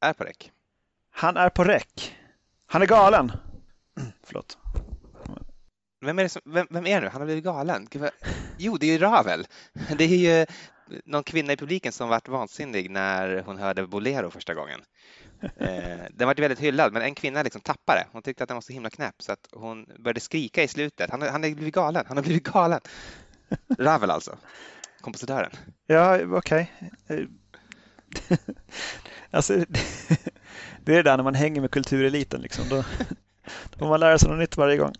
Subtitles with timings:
[0.00, 0.52] är på räck.
[1.10, 2.16] Han är på räck.
[2.66, 3.32] Han är galen.
[4.22, 4.58] Förlåt.
[6.00, 7.08] Vem är, det som, vem, vem är det nu?
[7.08, 7.88] Han har blivit galen.
[8.58, 9.46] Jo, det är ju Ravel.
[9.98, 10.46] Det är ju
[11.04, 14.80] någon kvinna i publiken som vart vansinnig när hon hörde Bolero första gången.
[15.56, 18.06] Eh, den var väldigt hyllad, men en kvinna liksom tappade.
[18.12, 21.10] Hon tyckte att den var så himla knäpp så att hon började skrika i slutet.
[21.10, 22.04] Han, han har blivit galen.
[22.08, 22.80] Han har blivit galen.
[23.78, 24.38] Ravel alltså,
[25.00, 25.50] kompositören.
[25.86, 26.72] Ja, okej.
[27.06, 27.26] Okay.
[29.30, 29.52] Alltså,
[30.84, 32.40] det är det där när man hänger med kultureliten.
[32.40, 32.68] Liksom.
[32.68, 32.76] Då,
[33.70, 34.94] då får man lära sig något nytt varje gång.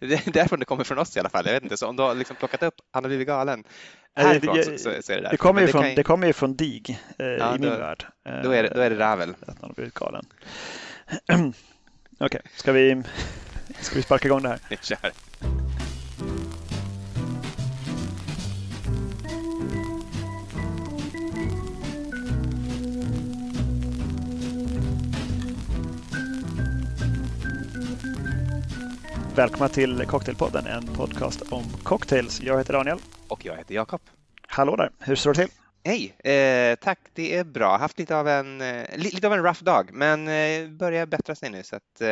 [0.00, 1.46] Det är därifrån det kommer från oss i alla fall.
[1.46, 3.64] Jag vet inte, så om du har liksom plockat upp Han har blivit galen
[4.14, 5.30] härifrån så, så, så är det där.
[5.30, 5.94] Det kommer ju, från, det, ju...
[5.94, 8.06] det kommer ju från DIG eh, ja, i min värld.
[8.42, 9.34] Då är det, då är det Ravel.
[9.46, 10.24] Att han har blivit galen.
[11.28, 11.52] Okej,
[12.20, 13.02] okay, ska, vi,
[13.80, 14.58] ska vi sparka igång det här?
[14.68, 15.12] Vi kör.
[29.36, 32.40] Välkomna till Cocktailpodden, en podcast om cocktails.
[32.40, 32.98] Jag heter Daniel.
[33.28, 34.00] Och jag heter Jakob.
[34.46, 35.54] Hallå där, hur står det till?
[35.84, 37.76] Hej, eh, tack det är bra.
[37.76, 41.50] Haft lite av en, eh, lite av en rough dag men eh, börjar bättra sig
[41.50, 42.06] nu så att eh,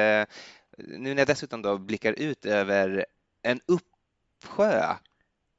[0.78, 3.06] nu när jag dessutom då blickar ut över
[3.43, 4.95] en uppsjö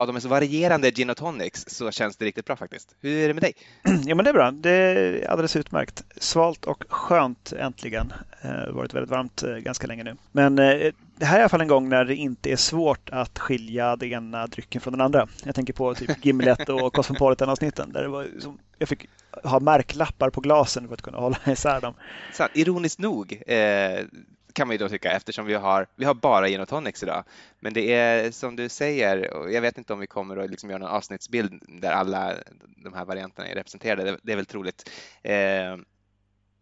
[0.03, 2.95] av de mest varierande gin och tonics så känns det riktigt bra faktiskt.
[2.99, 3.53] Hur är det med dig?
[4.05, 4.51] Ja, men det är bra.
[4.51, 6.03] Det är alldeles utmärkt.
[6.17, 8.13] Svalt och skönt äntligen.
[8.41, 10.15] Det har varit väldigt varmt eh, ganska länge nu.
[10.31, 13.09] Men eh, det här är i alla fall en gång när det inte är svårt
[13.09, 15.27] att skilja den ena drycken från den andra.
[15.45, 19.09] Jag tänker på typ Gimlet och Cosmopolitan-avsnitten där det var som, jag fick
[19.43, 21.93] ha märklappar på glasen för att kunna hålla isär dem.
[22.33, 24.05] Så, ironiskt nog eh,
[24.53, 27.23] kan man ju då tycka eftersom vi har, vi har bara gin och tonics idag.
[27.59, 30.69] Men det är som du säger, och jag vet inte om vi kommer att liksom
[30.69, 32.33] göra någon avsnittsbild där alla
[32.77, 34.03] de här varianterna är representerade.
[34.03, 34.89] Det, det är väl troligt.
[35.21, 35.77] Eh,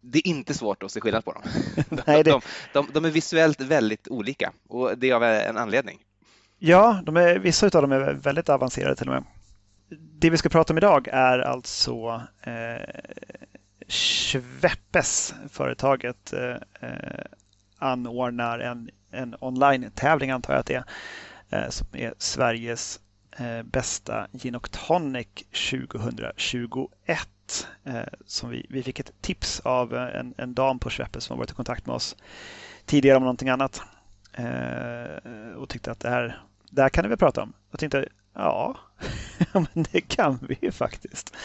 [0.02, 1.42] det är inte svårt att se skillnad på dem.
[2.06, 2.30] Nej, det...
[2.30, 2.40] de,
[2.72, 5.98] de, de, är visuellt väldigt olika och det är av en anledning.
[6.58, 9.24] Ja, de är, vissa av dem är väldigt avancerade till och med.
[10.18, 13.00] Det vi ska prata om idag är alltså eh,
[13.88, 16.56] Schweppes, företaget eh,
[17.78, 20.84] anordnar en, en online-tävling antar jag att det
[21.50, 23.00] är, eh, som är Sveriges
[23.38, 25.28] eh, bästa gin och tonic
[25.70, 27.28] 2021.
[27.84, 31.38] Eh, som vi, vi fick ett tips av en, en dam på Schweppes som har
[31.38, 32.16] varit i kontakt med oss
[32.84, 33.82] tidigare om någonting annat
[34.32, 37.52] eh, och tyckte att det här, det här kan vi prata om.
[37.70, 38.76] Jag tänkte, ja,
[39.52, 41.36] men det kan vi ju faktiskt.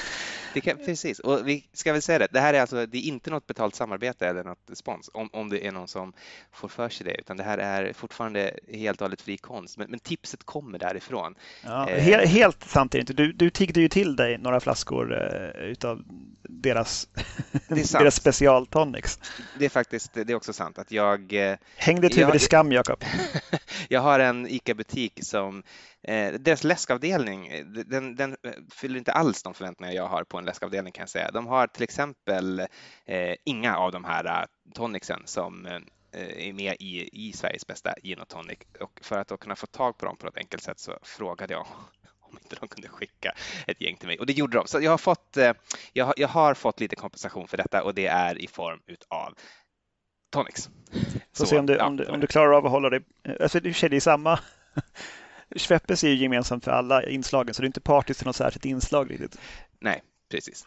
[0.53, 3.01] Det kan, precis, och vi ska väl säga det, det här är alltså det är
[3.01, 6.13] inte något betalt samarbete eller något spons om, om det är någon som
[6.51, 9.77] får för sig det, utan det här är fortfarande helt och hållet fri konst.
[9.77, 11.35] Men, men tipset kommer därifrån.
[11.63, 12.03] Ja, eh.
[12.03, 13.13] helt, helt sant är det inte.
[13.13, 16.03] Du, du tiggde ju till dig några flaskor eh, utav
[16.49, 17.07] deras,
[17.67, 19.19] deras specialtonics.
[19.59, 21.33] Det är faktiskt, det är också sant att jag...
[21.33, 23.03] Eh, Häng ditt huvud i skam, Jakob.
[23.89, 25.63] jag har en ICA-butik som
[26.03, 30.37] Eh, deras läskavdelning, eh, den, den, eh, fyller inte alls de förväntningar jag har på
[30.37, 31.31] en läskavdelning kan jag säga.
[31.31, 32.59] De har till exempel
[33.05, 37.93] eh, inga av de här uh, tonicsen som eh, är med i, i Sveriges bästa
[38.03, 40.63] gin och tonic och för att då kunna få tag på dem på ett enkelt
[40.63, 41.67] sätt så frågade jag
[42.21, 43.33] om inte de kunde skicka
[43.67, 44.67] ett gäng till mig och det gjorde de.
[44.67, 45.53] Så jag har fått, eh,
[45.93, 49.33] jag har, jag har fått lite kompensation för detta och det är i form utav
[50.31, 50.69] tonics.
[51.37, 53.01] Får se om du, ja, om, du, om du klarar av att hålla dig,
[53.39, 54.39] alltså det är samma
[55.55, 58.65] Schweppes är ju gemensamt för alla inslagen så det är inte partiskt för något särskilt
[58.65, 59.39] inslag riktigt.
[59.79, 60.65] Nej, precis.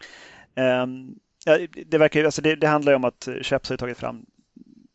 [0.55, 4.25] Um, ja, det, verkar, alltså det, det handlar ju om att Schweppes har tagit fram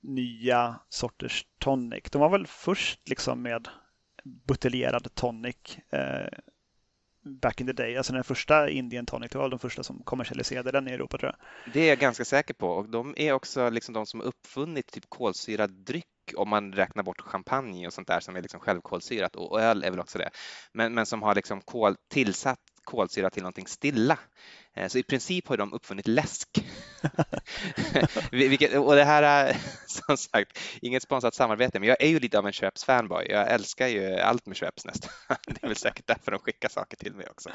[0.02, 2.04] nya sorters tonic.
[2.10, 3.68] De var väl först liksom med
[4.24, 5.56] buteljerad tonic
[5.92, 6.38] eh,
[7.26, 7.96] back in the day.
[7.96, 11.32] Alltså den första Indian tonic, det var de första som kommersialiserade den i Europa tror
[11.32, 11.72] jag.
[11.74, 15.04] Det är jag ganska säker på och de är också liksom de som uppfunnit typ
[15.08, 16.04] kolsyrad dryck
[16.36, 19.90] om man räknar bort champagne och sånt där som är liksom självkolsyrat och öl är
[19.90, 20.30] väl också det.
[20.72, 24.18] Men, men som har liksom kol, tillsatt kolsyra till någonting stilla.
[24.74, 26.48] Eh, så i princip har de uppfunnit läsk.
[28.30, 29.56] Vilket, och det här är
[29.86, 33.26] som sagt inget sponsrat samarbete, men jag är ju lite av en Schweppes fanboy.
[33.30, 35.10] Jag älskar ju allt med Schweppes nästan.
[35.46, 37.50] Det är väl säkert därför de skickar saker till mig också.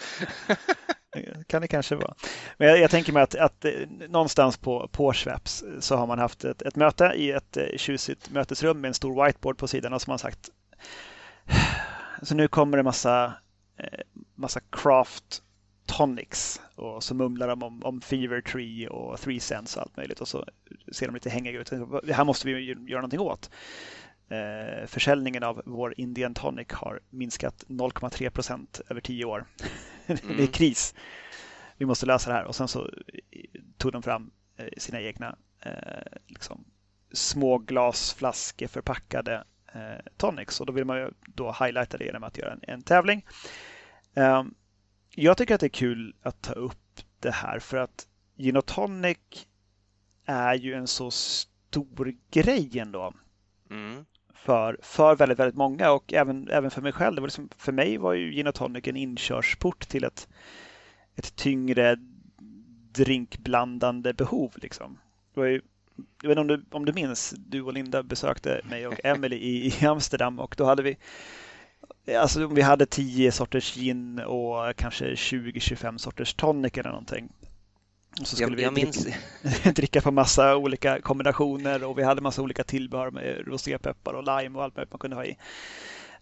[1.47, 2.15] kan det kanske vara.
[2.57, 3.71] Men jag, jag tänker mig att, att eh,
[4.09, 8.29] någonstans på, på Schweppes så har man haft ett, ett möte i ett eh, tjusigt
[8.29, 10.49] mötesrum med en stor whiteboard på sidan och som man sagt
[12.21, 13.33] så nu kommer det massa,
[14.35, 15.43] massa craft
[15.85, 20.21] tonics och så mumlar de om, om Fever Tree och Three Cents och allt möjligt
[20.21, 20.45] och så
[20.91, 21.71] ser de lite hängiga ut.
[22.03, 23.49] Det här måste vi göra någonting åt.
[24.29, 29.45] Eh, försäljningen av vår Indian Tonic har minskat 0,3 procent över tio år.
[30.07, 30.21] Mm.
[30.27, 30.47] det är mm.
[30.47, 30.95] kris.
[31.77, 32.89] Vi måste lösa det här och sen så
[33.77, 34.31] tog de fram
[34.77, 35.35] sina egna
[36.27, 36.65] liksom,
[37.11, 39.43] små glasflaskor förpackade
[40.17, 43.25] tonics och då vill man ju då highlighta det genom att göra en, en tävling.
[44.15, 44.53] Ehm,
[45.15, 48.65] jag tycker att det är kul att ta upp det här för att gin och
[48.65, 49.17] tonic
[50.25, 53.13] är ju en så stor grej ändå.
[53.69, 54.05] Mm.
[54.33, 57.15] För, för väldigt, väldigt många och även, även för mig själv.
[57.15, 60.27] Det var liksom, för mig var ju gin och tonic en inkörsport till ett,
[61.15, 61.97] ett tyngre
[62.91, 64.53] drinkblandande behov.
[64.55, 64.97] Liksom.
[65.33, 65.61] Det var ju,
[66.21, 69.35] jag vet inte om du, om du minns, du och Linda besökte mig och Emily
[69.35, 70.97] i, i Amsterdam och då hade vi
[72.19, 77.29] Alltså vi hade 10 sorters gin och kanske 20-25 sorters tonic eller någonting.
[78.19, 82.21] Och så skulle jag, vi jag dricka, dricka på massa olika kombinationer och vi hade
[82.21, 85.37] massa olika tillbehör med rosépeppar och lime och allt möjligt man kunde ha i.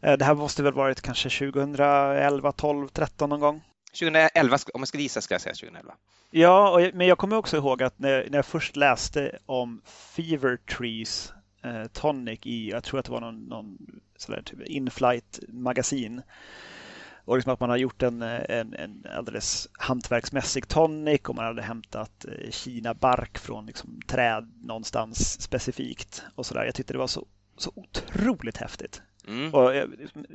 [0.02, 3.62] Eh, det här måste väl varit kanske 2011, 12, 13 någon gång.
[4.00, 5.94] 2011, om jag ska gissa ska jag säga 2011.
[6.32, 10.58] Ja, och, men jag kommer också ihåg att när, när jag först läste om Fever
[10.58, 13.78] Trees eh, Tonic i, jag tror att det var någon, någon
[14.18, 16.22] sådär, typ in-flight magasin
[17.30, 21.62] och liksom att man har gjort en, en, en alldeles hantverksmässig tonic och man hade
[21.62, 26.24] hämtat eh, Kina-bark från liksom träd någonstans specifikt.
[26.36, 26.66] och så där.
[26.66, 27.26] Jag tyckte det var så,
[27.58, 29.02] så otroligt häftigt.
[29.28, 29.54] Mm.
[29.54, 30.26] Och jag, liksom,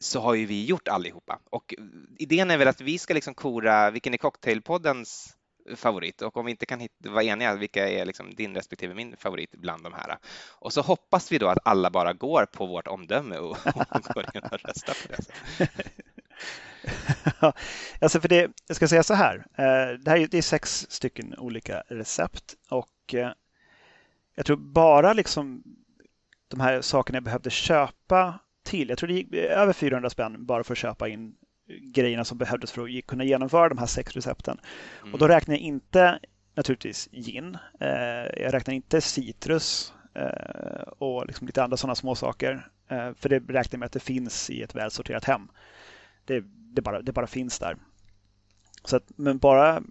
[0.00, 1.40] så har ju vi gjort allihopa.
[1.50, 1.74] Och
[2.18, 5.36] idén är väl att vi ska liksom kora vilken är cocktailpoddens
[5.76, 9.16] favorit och om vi inte kan hitta, vara eniga, vilka är liksom din respektive min
[9.16, 10.18] favorit bland de här?
[10.48, 14.24] Och så hoppas vi då att alla bara går på vårt omdöme och, och går
[14.34, 15.18] in och röstar på det.
[18.00, 20.86] alltså för det, jag ska säga så här, eh, det här är, det är sex
[20.90, 23.30] stycken olika recept och eh,
[24.34, 25.62] jag tror bara liksom
[26.48, 28.38] de här sakerna jag behövde köpa
[28.70, 31.34] till, jag tror det gick över 400 spänn bara för att köpa in
[31.82, 34.58] grejerna som behövdes för att kunna genomföra de här sex recepten.
[35.00, 35.12] Mm.
[35.12, 36.18] Och då räknar jag inte
[36.54, 37.58] naturligtvis gin.
[37.80, 42.68] Eh, jag räknar inte citrus eh, och liksom lite andra sådana små saker.
[42.88, 45.48] Eh, för det räknar jag med att det finns i ett välsorterat hem.
[46.24, 47.76] Det, det, bara, det bara finns där.
[48.84, 49.82] Så att, men bara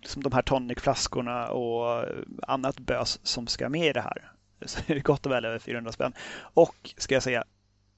[0.00, 2.04] liksom de här tonicflaskorna och
[2.42, 4.32] annat bös som ska med i det här.
[4.66, 6.12] Så är det gott och väl över 400 spänn.
[6.54, 7.44] Och ska jag säga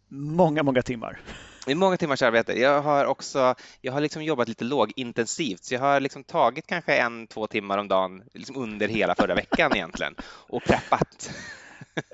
[0.09, 1.21] många, många timmar.
[1.67, 2.61] Det är många timmars arbete.
[2.61, 6.97] Jag har också jag har liksom jobbat lite lågintensivt, så jag har liksom tagit kanske
[6.97, 11.31] en, två timmar om dagen liksom under hela förra veckan egentligen och preppat.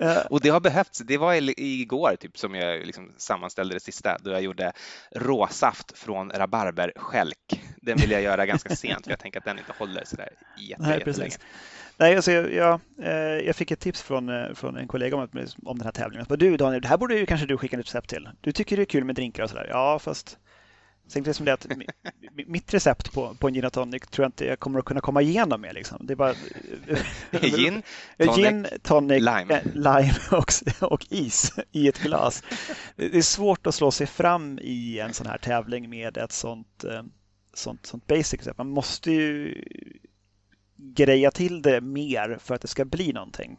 [0.02, 0.26] Uh.
[0.30, 0.98] och det har behövts.
[0.98, 4.72] Det var igår typ som jag liksom sammanställde det sista då jag gjorde
[5.10, 7.62] råsaft från rabarberskälk.
[7.76, 10.28] Den vill jag göra ganska sent för jag tänker att den inte håller så där
[10.58, 11.36] jätte, Nej, jättelänge.
[12.00, 15.28] Nej, alltså jag, jag, eh, jag, fick ett tips från, eh, från en kollega om,
[15.64, 16.26] om den här tävlingen.
[16.28, 18.28] Bara, du Daniel, det här borde ju kanske du skicka ett recept till.
[18.40, 19.66] Du tycker det är kul med drinkar och sådär.
[19.70, 20.38] Ja, fast
[21.14, 21.66] det som det att
[22.46, 25.00] mitt recept på, på en gin och tonic tror jag inte jag kommer att kunna
[25.00, 25.74] komma igenom med.
[25.74, 26.06] Liksom.
[26.06, 26.34] Det är bara
[27.30, 27.82] gin,
[28.18, 30.52] tonic, gin, tonic lime, eh, lime och,
[30.92, 32.42] och, is i ett glas.
[32.96, 36.84] Det är svårt att slå sig fram i en sån här tävling med ett sånt,
[37.54, 38.58] sånt, sånt basic recept.
[38.58, 39.54] Man måste ju
[40.82, 43.58] greja till det mer för att det ska bli någonting.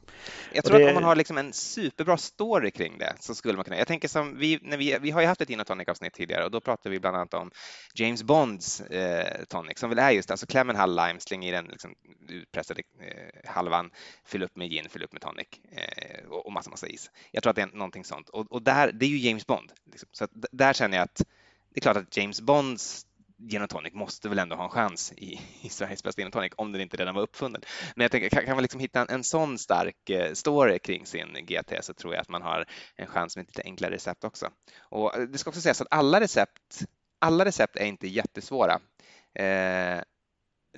[0.54, 0.84] Jag tror det...
[0.84, 3.78] att om man har liksom en superbra story kring det så skulle man kunna.
[3.78, 6.46] Jag tänker som vi, när vi, vi har ju haft ett gin tonic avsnitt tidigare
[6.46, 7.52] och då pratade vi bland annat om
[7.94, 11.52] James Bonds eh, tonic som väl är just alltså kläm en halv lime, släng i
[11.52, 11.96] den liksom,
[12.30, 13.92] utpressade eh, halvan,
[14.26, 17.12] fyll upp med gin, fyll upp med tonic eh, och, och massa, massa is.
[17.32, 19.72] Jag tror att det är någonting sånt och, och där, det är ju James Bond.
[19.92, 20.10] Liksom.
[20.12, 21.22] Så där känner jag att
[21.74, 23.06] det är klart att James Bonds
[23.50, 26.34] gin och tonic måste väl ändå ha en chans i, i Sveriges bästa gin och
[26.34, 27.62] tonic om den inte redan var uppfunnen.
[27.96, 31.06] Men jag tänker, kan, kan man liksom hitta en, en sån stark eh, story kring
[31.06, 34.24] sin GT så tror jag att man har en chans med ett lite enklare recept
[34.24, 34.50] också.
[34.80, 36.80] Och eh, det ska också sägas att alla recept,
[37.20, 38.74] alla recept är inte jättesvåra.
[39.36, 40.02] Eh,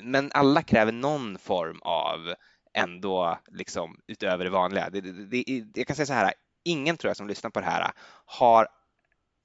[0.01, 2.33] men alla kräver någon form av
[2.73, 4.89] ändå liksom utöver det vanliga.
[4.89, 7.65] Det, det, det, jag kan säga så här, ingen tror jag som lyssnar på det
[7.65, 7.91] här
[8.25, 8.67] har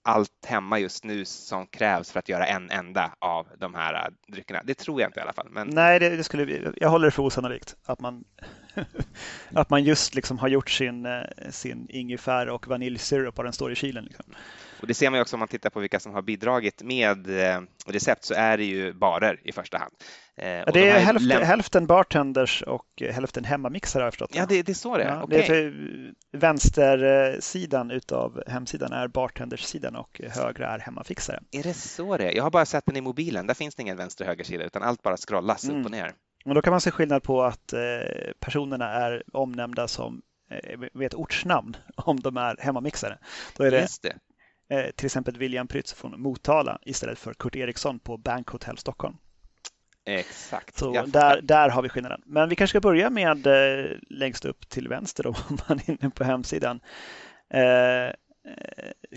[0.08, 4.32] allt hemma just nu som krävs för att göra en enda av de här äh,
[4.32, 4.62] dryckerna.
[4.64, 5.48] Det tror jag inte i alla fall.
[5.50, 5.68] Men...
[5.68, 8.24] Nej, det, det skulle, jag håller det för osannolikt att man,
[9.52, 13.72] att man just liksom har gjort sin, äh, sin ingefära och vaniljsyrup och den står
[13.72, 14.04] i kylen.
[14.04, 14.24] Liksom.
[14.80, 17.40] Och det ser man ju också om man tittar på vilka som har bidragit med
[17.40, 19.92] äh, recept så är det ju barer i första hand.
[20.40, 24.30] Ja, det är de hälften, hälften bartenders och hälften hemmamixare har jag förstått.
[24.34, 25.04] Ja, det, det står det.
[25.04, 25.46] Ja, okay.
[25.48, 25.72] det är
[26.32, 31.40] vänstersidan utav hemsidan är bartendersidan och högra är hemmafixare.
[31.50, 32.36] Är det så det är?
[32.36, 33.46] Jag har bara sett den i mobilen.
[33.46, 35.80] Där finns det ingen vänster och högersida utan allt bara scrollas mm.
[35.80, 36.12] upp och ner.
[36.44, 37.80] Och då kan man se skillnad på att eh,
[38.40, 43.18] personerna är omnämnda som eh, med ett ortsnamn om de är hemmamixare.
[43.56, 43.88] Då är det,
[44.68, 44.92] det.
[44.92, 49.16] till exempel William Prytz från Motala istället för Kurt Eriksson på Bank Hotel Stockholm.
[50.04, 50.78] Exakt.
[50.78, 52.22] Så där, där har vi skillnaden.
[52.26, 55.90] Men vi kanske ska börja med eh, längst upp till vänster då, om man är
[55.90, 56.80] inne på hemsidan.
[57.54, 58.14] Eh,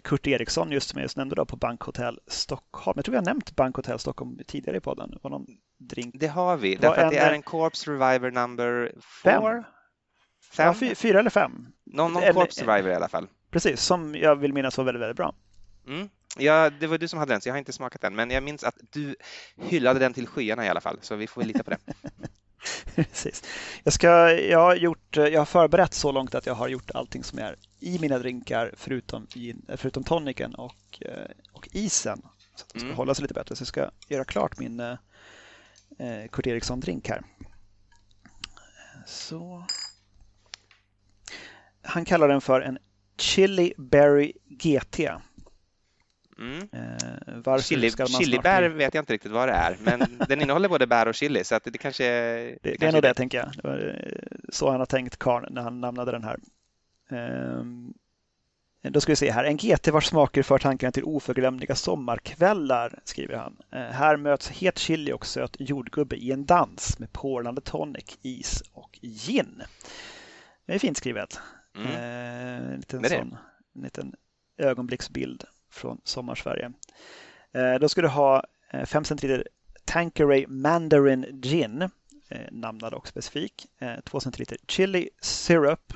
[0.04, 2.94] Kurt Eriksson, just som jag just nämnde då, på Bankhotell Stockholm.
[2.98, 5.20] Jag tror vi har nämnt Bankhotell Stockholm tidigare i podden.
[5.22, 5.46] Var någon
[5.78, 6.16] drink?
[6.20, 9.64] Det har vi, det därför en, att det är en Corpse Reviver number four?
[10.54, 10.68] Fem?
[10.68, 11.68] Ja, fy, fyra eller fem.
[11.86, 13.28] Någon, någon Corpse Reviver i alla fall.
[13.52, 15.34] Precis, som jag vill minnas var väldigt, väldigt bra.
[15.88, 16.10] Mm.
[16.38, 18.16] Ja, det var du som hade den, så jag har inte smakat den.
[18.16, 19.16] Men jag minns att du
[19.58, 21.78] hyllade den till skyarna i alla fall, så vi får lita på det.
[22.96, 23.44] Precis.
[23.84, 27.24] Jag, ska, jag, har gjort, jag har förberett så långt att jag har gjort allting
[27.24, 29.28] som är i mina drinkar förutom,
[29.76, 32.22] förutom toniken och, eh, och isen.
[32.56, 32.98] Så att de ska mm.
[32.98, 33.56] hålla sig lite bättre.
[33.56, 34.98] Så jag ska göra klart min eh,
[36.00, 37.22] eh Kurt Eriksson-drink här.
[39.06, 39.66] Så.
[41.82, 42.78] Han kallar den för en
[43.22, 45.00] Chili Berry GT.
[46.40, 46.70] Mm.
[47.46, 51.08] Eh, chili, chilibär vet jag inte riktigt vad det är, men den innehåller både bär
[51.08, 53.48] och chili så att det kanske Det, det, det kanske är nog det, tänker jag.
[53.56, 56.40] Det var eh, så han har tänkt karln när han namnade den här.
[57.12, 57.64] Eh,
[58.92, 59.44] då ska vi se här.
[59.44, 63.58] En GT vars smaker för tankarna till oförglömliga sommarkvällar, skriver han.
[63.72, 68.64] Eh, här möts het chili och söt jordgubbe i en dans med porlande tonic, is
[68.74, 69.62] och gin.
[70.66, 71.40] Det är fint skrivet.
[71.76, 71.88] Mm.
[71.88, 73.38] Eh, en liten, sån,
[73.76, 74.16] en liten
[74.58, 76.72] ögonblicksbild från Sommarsverige.
[77.52, 79.48] Eh, då ska du ha 5 eh, centiliter
[79.86, 81.82] Tanqueray Mandarin Gin,
[82.30, 83.68] eh, namnad och specifik.
[84.06, 85.94] 2 centiliter Chili Syrup,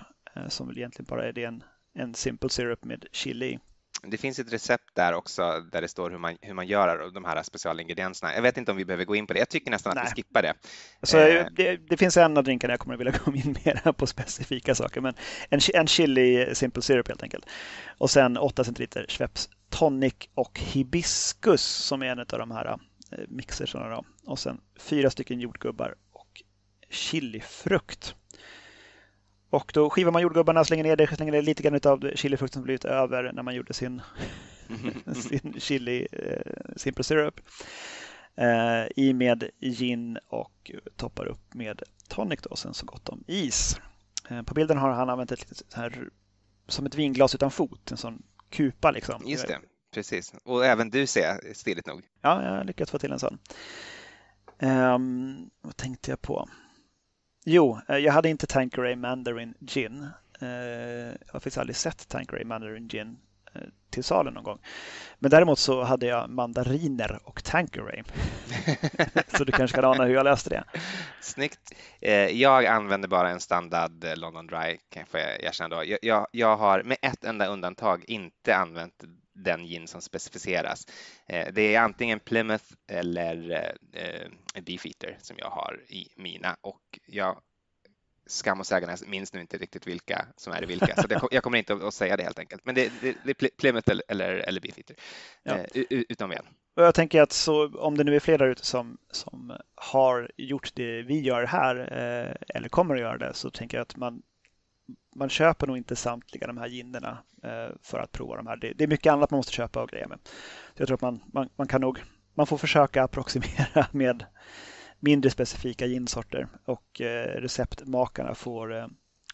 [0.48, 1.64] som väl egentligen bara är en,
[1.94, 3.60] en simple syrup med chili
[4.08, 7.26] det finns ett recept där också där det står hur man, hur man gör de
[7.26, 8.36] här specialingredienserna.
[8.36, 9.40] Jag vet inte om vi behöver gå in på det.
[9.40, 10.04] Jag tycker nästan Nej.
[10.04, 10.54] att vi skippar det.
[11.00, 11.46] Alltså, eh.
[11.52, 14.76] det, det, finns en av drinkarna jag kommer att vilja gå in mer på specifika
[14.76, 15.14] saker, men
[15.50, 17.46] en, en chili simple syrup helt enkelt.
[17.98, 22.66] Och sen 8 centiliter Schweppes tonic och hibiskus som är en av de här
[23.12, 24.02] eh, mixersarna.
[24.26, 26.44] Och sen fyra stycken jordgubbar och
[26.90, 28.16] chilifrukt.
[29.56, 32.64] Och då skivar man jordgubbarna, slänger ner det, slänger ner lite grann av chilifrukten som
[32.64, 34.02] blivit över när man gjorde sin,
[35.16, 37.42] sin chili eh, simple syrup.
[38.36, 43.24] Eh, I med gin och toppar upp med tonic då, och sen så gott om
[43.28, 43.80] is.
[44.30, 46.10] Eh, på bilden har han använt ett litet här,
[46.68, 49.24] som ett vinglas utan fot, en sån kupa liksom.
[49.26, 49.60] Just det,
[49.94, 50.34] precis.
[50.44, 52.02] Och även du ser stiligt nog.
[52.22, 53.38] Ja, jag har lyckats få till en sån.
[54.60, 56.50] Um, vad tänkte jag på?
[57.48, 60.08] Jo, eh, jag hade inte Tanqueray Mandarin Gin.
[60.42, 63.18] Eh, jag har faktiskt aldrig sett Tanqueray Mandarin Gin
[63.54, 64.60] eh, till salen någon gång.
[65.20, 68.04] Men däremot så hade jag mandariner och Tanqueray.
[69.38, 70.64] så du kanske kan ana hur jag löste det.
[71.22, 71.72] Snyggt.
[72.32, 75.84] Jag använder bara en standard London Dry, får jag erkänna då.
[75.86, 79.04] Jag, jag, jag har med ett enda undantag inte använt
[79.36, 80.88] den gin som specificeras.
[81.28, 83.76] Det är antingen Plymouth eller
[84.62, 87.42] Beefeater som jag har i mina och jag
[88.28, 91.58] skam och sägandes minns nu inte riktigt vilka som är vilka, så jag, jag kommer
[91.58, 92.66] inte att säga det helt enkelt.
[92.66, 94.96] Men det, det, det är Plymouth eller, eller, Beefeater,
[95.44, 95.56] ja.
[95.56, 96.46] eh, utom en.
[96.76, 100.32] och jag tänker att så, om det nu är fler där ute som, som har
[100.38, 103.98] gjort det vi gör här eh, eller kommer att göra det så tänker jag att
[103.98, 104.22] man,
[105.16, 108.58] man köper nog inte samtliga de här ginnerna eh, för att prova de här.
[108.58, 110.20] Det, det, är mycket annat man måste köpa och grejer med.
[110.76, 112.00] Så jag tror att man, man, man kan nog
[112.36, 114.26] man får försöka approximera med
[115.00, 118.88] mindre specifika ginsorter och eh, receptmakarna får, eh,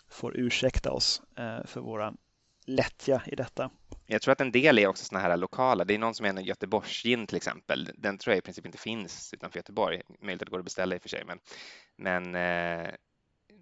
[0.10, 2.17] får ursäkta oss eh, för våran
[2.65, 3.70] lättja i detta.
[4.05, 5.86] Jag tror att en del är också sådana här lokala.
[5.86, 7.89] Det är någon som är en Göteborgsgin till exempel.
[7.98, 10.01] Den tror jag i princip inte finns utanför Göteborg.
[10.22, 11.39] Möjligt att det går att beställa i och för sig, men,
[11.98, 12.91] men eh,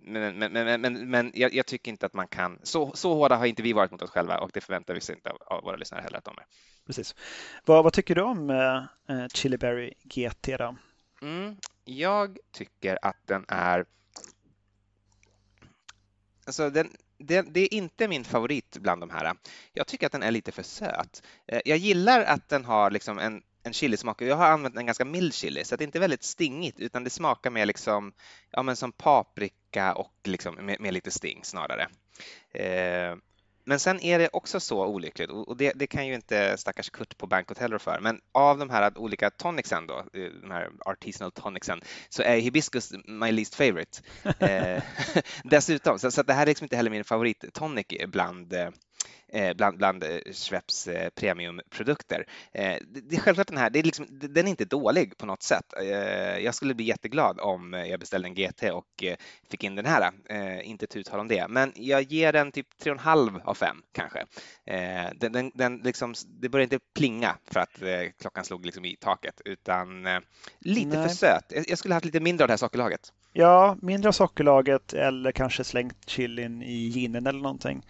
[0.01, 2.59] men, men, men, men, men jag, jag, tycker inte att man kan.
[2.63, 5.09] Så, så hårda har inte vi varit mot oss själva och det förväntar vi oss
[5.09, 6.45] inte av, av våra lyssnare heller att de är.
[6.85, 7.15] Precis.
[7.65, 10.75] Vad, vad tycker du om eh, Chili Berry GT då?
[11.21, 13.85] Mm, jag tycker att den är
[16.45, 19.33] Alltså den, det, det, är inte min favorit bland de här.
[19.73, 21.23] Jag tycker att den är lite för söt.
[21.47, 24.21] Eh, jag gillar att den har liksom en, en chilismak.
[24.21, 27.09] Jag har använt en ganska mild chili så det är inte väldigt stingigt utan det
[27.09, 28.13] smakar mer liksom,
[28.51, 31.87] ja, men som paprika och liksom med, med lite sting snarare.
[32.53, 33.15] Eh,
[33.63, 37.17] men sen är det också så olyckligt och det, det, kan ju inte stackars Kurt
[37.17, 37.99] på Bank Hotel för.
[38.01, 42.93] Men av de här olika tonicsen då, eh, de här artisanal tonicsen, så är hibiscus
[43.05, 44.01] my least favorite.
[44.39, 44.83] eh,
[45.43, 48.69] dessutom, så, så det här är liksom inte heller min favorit tonic bland Eh,
[49.55, 52.25] bland, bland eh, Schweppes eh, premiumprodukter.
[52.51, 55.74] Det är självklart den här, det är liksom, den är inte dålig på något sätt.
[56.41, 59.03] Jag skulle bli jätteglad om jag beställde en GT och
[59.50, 60.12] fick in den här,
[60.63, 64.25] inte ett uttal om det, men jag ger den typ 3,5 av 5 kanske.
[65.15, 67.83] Den, den, den liksom, det börjar inte plinga för att
[68.21, 70.03] klockan slog liksom i taket utan
[70.59, 71.07] lite Nej.
[71.07, 71.67] för söt.
[71.67, 73.13] Jag skulle haft lite mindre av det här sockerlaget.
[73.33, 77.83] Ja, mindre av sockerlaget eller kanske slängt chilin i ginen eller någonting.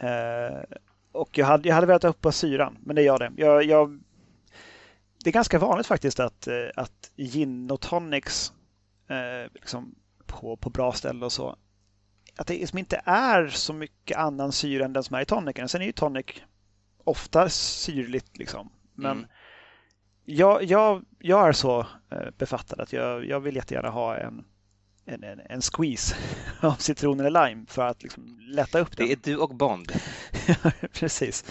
[0.00, 0.62] Eh,
[1.12, 3.32] och jag hade, jag hade velat uppa syran, men det gör det.
[3.36, 4.00] Jag, jag,
[5.24, 8.52] det är ganska vanligt faktiskt att, eh, att gin och tonics
[9.08, 9.94] eh, liksom
[10.26, 11.56] på, på bra ställen och så,
[12.36, 15.68] att det liksom inte är så mycket annan syra än den som är i tonicen.
[15.68, 16.26] Sen är ju tonic
[17.04, 18.72] ofta syrligt liksom.
[18.94, 19.30] Men mm.
[20.24, 24.44] jag, jag, jag är så eh, befattad att jag, jag vill jättegärna ha en
[25.08, 26.16] en, en, en squeeze
[26.60, 29.06] av citron eller lime för att liksom lätta upp den.
[29.06, 29.92] Det är du och Bond.
[30.92, 31.44] Precis.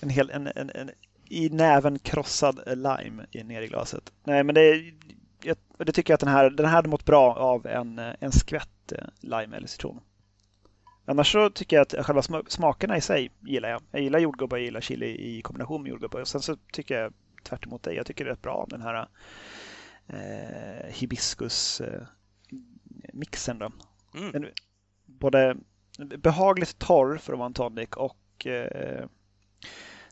[0.00, 0.90] En hel, en, en, en,
[1.28, 4.12] I näven krossad lime ner i glaset.
[4.24, 4.92] Nej, men det,
[5.42, 8.32] jag, det tycker jag att den här, den här hade mått bra av en, en
[8.32, 10.00] skvätt eh, lime eller citron.
[11.04, 13.82] Annars så tycker jag att själva smakerna i sig gillar jag.
[13.90, 16.24] Jag gillar jordgubbar, jag gillar chili i kombination med jordgubbar.
[16.24, 17.12] Sen så tycker jag
[17.44, 19.08] tvärt emot dig, jag tycker det är rätt bra om den här
[20.06, 22.02] eh, hibiskus eh,
[23.12, 23.58] mixen.
[23.58, 23.72] Då.
[24.14, 24.32] Mm.
[24.32, 24.46] Den,
[25.06, 25.56] både
[25.98, 29.06] behagligt torr för att vara en tonic och eh,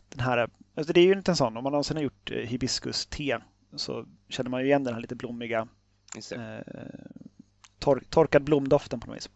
[0.09, 2.37] den här, alltså det är ju inte en sån, om man någonsin har gjort eh,
[2.37, 3.39] hibiskus-te
[3.77, 5.69] så känner man ju igen den här lite blommiga
[6.33, 6.77] eh,
[7.79, 9.31] tor torkad blomdoften på något vis.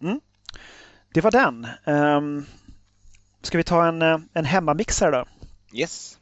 [0.00, 0.20] Mm.
[1.14, 1.66] Det var den.
[1.84, 2.46] Um,
[3.42, 5.24] ska vi ta en, eh, en hemmamixare då?
[5.78, 6.18] Yes.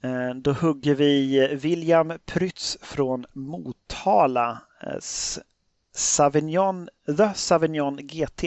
[0.00, 4.98] Eh, då hugger vi eh, William Prytz från Motala eh,
[5.92, 8.44] Savignon, The Savignon GT.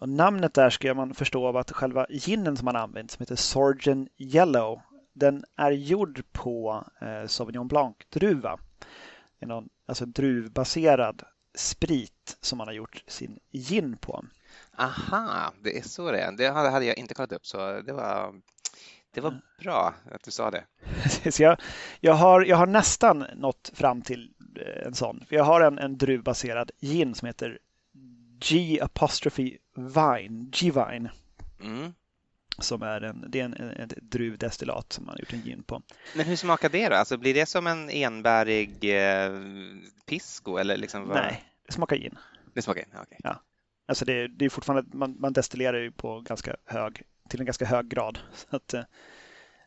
[0.00, 3.36] Och namnet där ska man förstå av att själva ginen som man använt som heter
[3.36, 4.80] Sorgen Yellow
[5.12, 6.84] den är gjord på
[7.26, 8.58] Sauvignon Blanc-druva.
[9.86, 11.22] Alltså druvbaserad
[11.54, 14.24] sprit som man har gjort sin gin på.
[14.78, 16.32] Aha, det är så det är.
[16.32, 18.34] Det hade jag inte kollat upp så det var
[19.18, 20.64] det var bra att du sa det.
[21.30, 21.60] Så jag,
[22.00, 25.24] jag, har, jag har nästan nått fram till eh, en sån.
[25.28, 27.58] jag har en, en druvbaserad gin som heter
[28.40, 29.42] G apostrophe
[29.74, 31.10] Vine, G-Vine.
[31.60, 31.94] Mm.
[32.58, 35.62] Som är en, det är en, en, ett druvdestillat som man har gjort en gin
[35.62, 35.82] på.
[36.16, 36.94] Men hur smakar det då?
[36.94, 39.32] Alltså blir det som en enbärig eh,
[40.06, 41.08] pisco eller liksom?
[41.08, 41.16] Vad?
[41.16, 42.18] Nej, det smakar gin.
[42.54, 43.02] Det smakar gin, okej.
[43.02, 43.18] Okay.
[43.24, 43.42] Ja.
[43.86, 47.66] Alltså det, det är fortfarande, man, man destillerar ju på ganska hög till en ganska
[47.66, 48.18] hög grad.
[48.32, 48.82] Så att, eh,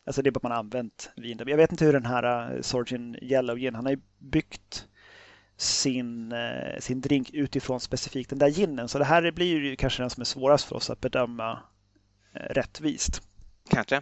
[0.06, 1.41] alltså det är bara man har använt vin.
[1.45, 4.88] Jag vet inte hur den här uh, Sorgin Yellow Gin, han har ju byggt
[5.58, 8.88] sin, uh, sin drink utifrån specifikt den där ginen.
[8.88, 11.60] Så det här blir ju kanske den som är svårast för oss att bedöma
[12.34, 13.21] rättvist.
[13.69, 14.02] Kanske.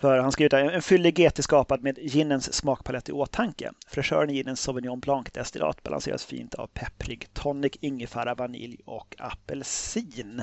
[0.00, 3.72] För han skriver att en fyllig GT skapad med ginens smakpalett i åtanke.
[3.86, 10.42] Fräschören i ginens Sauvignon Blanc-destillat balanseras fint av pepprig tonic, ingefära, vanilj och apelsin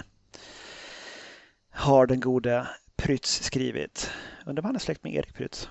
[1.77, 4.11] har den gode Prytz skrivit.
[4.45, 5.69] Undrar om han är släkt med Erik Prytz?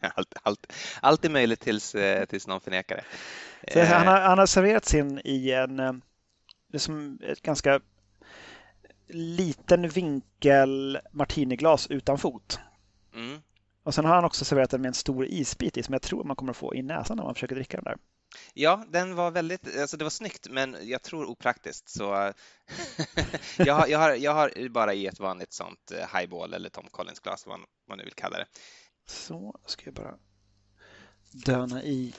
[0.14, 3.72] allt, allt, allt är möjligt tills, eh, tills någon förnekar det.
[3.72, 5.92] Så han, har, han har serverat sin i en, eh,
[6.68, 7.80] det som ett ganska
[9.08, 12.60] liten vinkel martiniglas utan fot.
[13.14, 13.42] Mm.
[13.82, 16.24] Och sen har han också serverat den med en stor isbit i som jag tror
[16.24, 17.96] man kommer att få i näsan när man försöker dricka den där.
[18.54, 21.88] Ja, den var väldigt, alltså det var snyggt, men jag tror opraktiskt.
[21.88, 22.04] Så
[23.56, 26.86] jag, har, jag, har, jag har bara i ett vanligt sånt eh, highball eller Tom
[26.90, 28.46] Collins-glas, vad man nu vill kalla det.
[29.06, 30.14] Så ska jag bara
[31.32, 32.14] döna i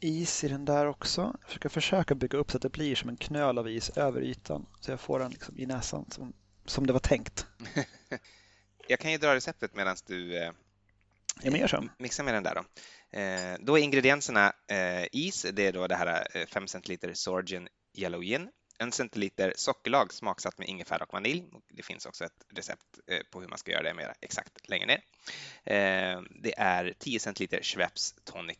[0.00, 1.36] is i den där också.
[1.40, 4.20] Jag försöker försöka bygga upp så att det blir som en knöl av is över
[4.22, 4.66] ytan.
[4.80, 6.32] Så jag får den liksom i näsan som,
[6.64, 7.46] som det var tänkt.
[8.88, 10.52] jag kan ju dra receptet medan du eh,
[11.42, 12.54] ja, mixar med den där.
[12.54, 12.64] Då.
[13.12, 17.68] Eh, då är ingredienserna eh, is, det är då det här eh, 5 centiliter Sorgen
[17.94, 21.44] Yellow Gin, en centiliter sockerlag smaksatt med ingefära och vanilj.
[21.68, 24.86] Det finns också ett recept eh, på hur man ska göra det mer exakt längre
[24.86, 25.00] ner.
[25.64, 28.58] Eh, det är 10 centiliter Schweppes Tonic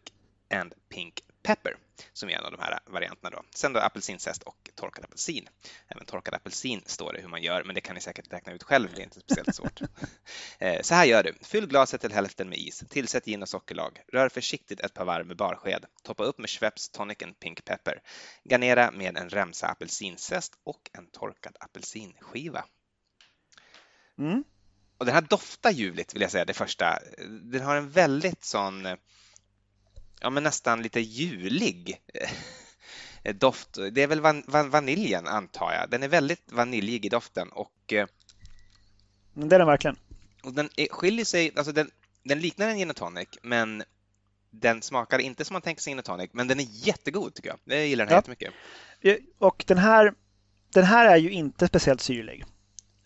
[0.51, 1.77] and Pink Pepper
[2.13, 3.31] som är en av de här varianterna.
[3.31, 3.43] Då.
[3.55, 5.49] Sen då apelsinzest och torkad apelsin.
[5.89, 8.63] Även torkad apelsin står det hur man gör, men det kan ni säkert räkna ut
[8.63, 8.89] själv.
[8.95, 9.81] Det är inte speciellt svårt.
[10.59, 11.35] Eh, så här gör du.
[11.43, 12.85] Fyll glaset till hälften med is.
[12.89, 14.03] Tillsätt gin och sockerlag.
[14.13, 15.85] Rör försiktigt ett par varv med barsked.
[16.03, 18.03] Toppa upp med Schweppes Tonic and Pink Pepper.
[18.45, 22.65] Garnera med en remsa apelsinzest och en torkad apelsinskiva.
[24.19, 24.45] Mm.
[24.99, 26.99] Och den här doftar ljuvligt vill jag säga, det första.
[27.43, 28.87] Den har en väldigt sån
[30.21, 32.01] ja, men nästan lite julig
[33.23, 33.79] eh, doft.
[33.93, 35.91] Det är väl van, van, vaniljen antar jag.
[35.91, 38.07] Den är väldigt vaniljig i doften och eh,
[39.35, 39.97] det är den verkligen.
[40.43, 41.91] Och den skiljer sig, alltså den,
[42.23, 43.83] den liknar en gin tonic, men
[44.51, 47.59] den smakar inte som man tänker sig gin tonic, men den är jättegod tycker jag.
[47.65, 48.19] Jag gillar den ja.
[48.19, 48.53] jättemycket.
[49.39, 50.15] Och den här,
[50.73, 52.45] den här är ju inte speciellt syrlig.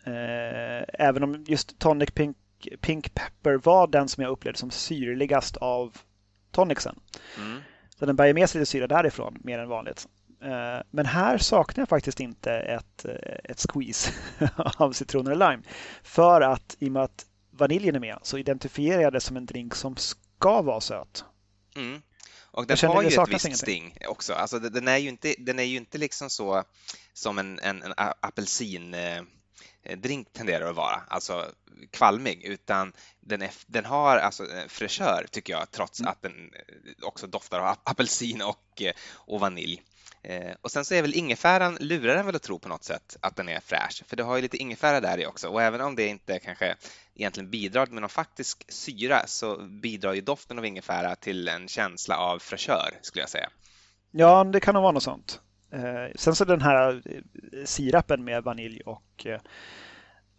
[0.05, 2.37] Eh, även om just Tonic Pink,
[2.81, 5.97] Pink Pepper var den som jag upplevde som syrligast av
[6.51, 7.01] tonicsen.
[7.37, 7.61] Mm.
[7.99, 10.07] Så den bär med sig lite syra därifrån mer än vanligt.
[10.43, 14.13] Eh, men här saknar jag faktiskt inte ett, eh, ett squeeze
[14.57, 15.63] av citron eller lime.
[16.03, 19.47] För att i och med att vaniljen är med så identifierar jag det som en
[19.47, 21.25] drink som ska vara söt.
[21.77, 22.03] Mm.
[22.53, 23.57] Och den har ju ett visst ingenting.
[23.57, 24.33] sting också.
[24.33, 26.65] Alltså, den, är ju inte, den är ju inte liksom så
[27.13, 29.23] som en, en, en apelsin eh,
[29.97, 31.47] drink tenderar att vara, alltså
[31.91, 36.11] kvalmig, utan den, är, den har alltså fräschör tycker jag, trots mm.
[36.13, 39.83] att den eh, också doftar av apelsin och, eh, och vanilj.
[40.23, 43.17] Eh, och sen så är väl ingefäran, lurar den väl att tro på något sätt
[43.21, 45.81] att den är fräsch, för det har ju lite ingefära där i också och även
[45.81, 46.77] om det inte kanske
[47.15, 52.17] egentligen bidrar med någon faktisk syra så bidrar ju doften av ingefära till en känsla
[52.17, 53.49] av fräschör skulle jag säga.
[54.11, 55.41] Ja, det kan nog vara något sånt.
[55.73, 59.41] Eh, sen så den här eh, sirapen med vanilj och, eh,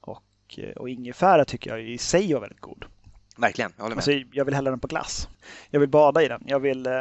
[0.02, 2.86] och, och ingefära tycker jag i sig var väldigt god.
[3.38, 4.00] Verkligen, jag håller med.
[4.00, 5.28] Alltså, jag vill hälla den på glass.
[5.70, 6.44] Jag vill bada i den.
[6.46, 6.94] Jag vill, eh,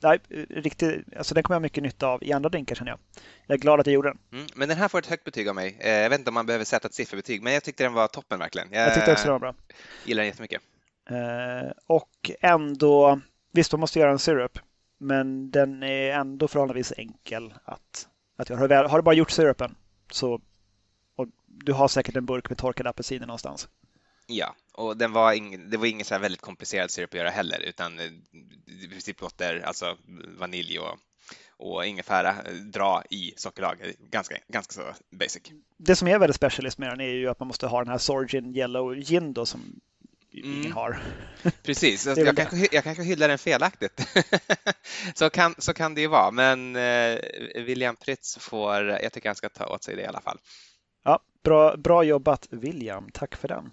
[0.00, 0.18] nej,
[0.50, 2.98] riktigt, alltså den kommer jag ha mycket nytta av i andra drinkar känner jag.
[3.46, 4.18] Jag är glad att jag gjorde den.
[4.32, 5.76] Mm, men den här får ett högt betyg av mig.
[5.80, 8.08] Eh, jag vet inte om man behöver sätta ett sifferbetyg, men jag tyckte den var
[8.08, 8.68] toppen verkligen.
[8.72, 9.54] Jag, jag tyckte också den var bra.
[10.04, 10.62] Gillar den jättemycket.
[11.10, 13.20] Eh, och ändå,
[13.52, 14.58] visst man måste göra en syrup,
[14.98, 18.88] men den är ändå förhållandevis enkel att, att göra.
[18.88, 19.74] Har du bara gjort sirupen
[20.10, 20.40] så
[21.16, 23.68] och du har säkert en burk med torkade apelsiner någonstans.
[24.26, 27.60] Ja, och den var ing, det var ingen så väldigt komplicerad sirup att göra heller,
[27.60, 28.00] utan
[28.66, 29.96] i princip låter alltså
[30.38, 30.98] vanilj och,
[31.56, 32.34] och ingefära
[32.72, 33.94] dra i sockerlag.
[34.10, 35.42] Ganska, ganska så basic.
[35.76, 37.98] Det som är väldigt specialist med den är ju att man måste ha den här
[37.98, 39.80] Sorgin Yellow Gin då, som
[40.44, 40.72] ingen mm.
[40.72, 40.98] har.
[41.62, 44.08] Precis, jag, kanske, jag kanske hyllar den felaktigt.
[45.14, 47.18] så, kan, så kan det ju vara, men eh,
[47.54, 50.38] William Pritz får, jag tycker han ska ta åt sig det i alla fall.
[51.04, 53.70] Ja, bra, bra jobbat William, tack för den.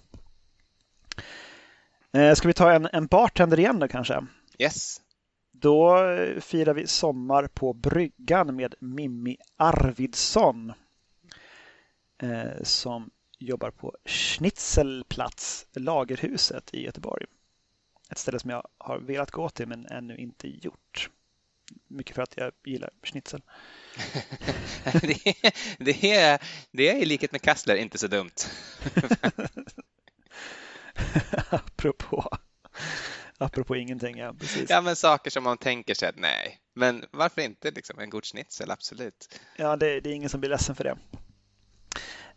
[2.13, 4.25] Eh, ska vi ta en, en bartender igen då kanske?
[4.57, 5.01] Yes.
[5.51, 5.97] Då
[6.41, 10.73] firar vi sommar på bryggan med Mimmi Arvidsson
[12.21, 13.09] eh, som
[13.45, 17.25] jobbar på Schnitzelplatz, Lagerhuset i Göteborg.
[18.11, 21.09] Ett ställe som jag har velat gå till men ännu inte gjort.
[21.87, 23.41] Mycket för att jag gillar schnitzel.
[25.01, 25.53] det, är,
[25.83, 28.35] det, är, det är i likhet med Kassler inte så dumt.
[31.49, 32.37] apropå,
[33.37, 34.69] apropå ingenting, ja precis.
[34.69, 38.25] Ja, men saker som man tänker sig att nej, men varför inte liksom en god
[38.25, 39.39] schnitzel, absolut.
[39.55, 40.97] Ja, det, det är ingen som blir ledsen för det.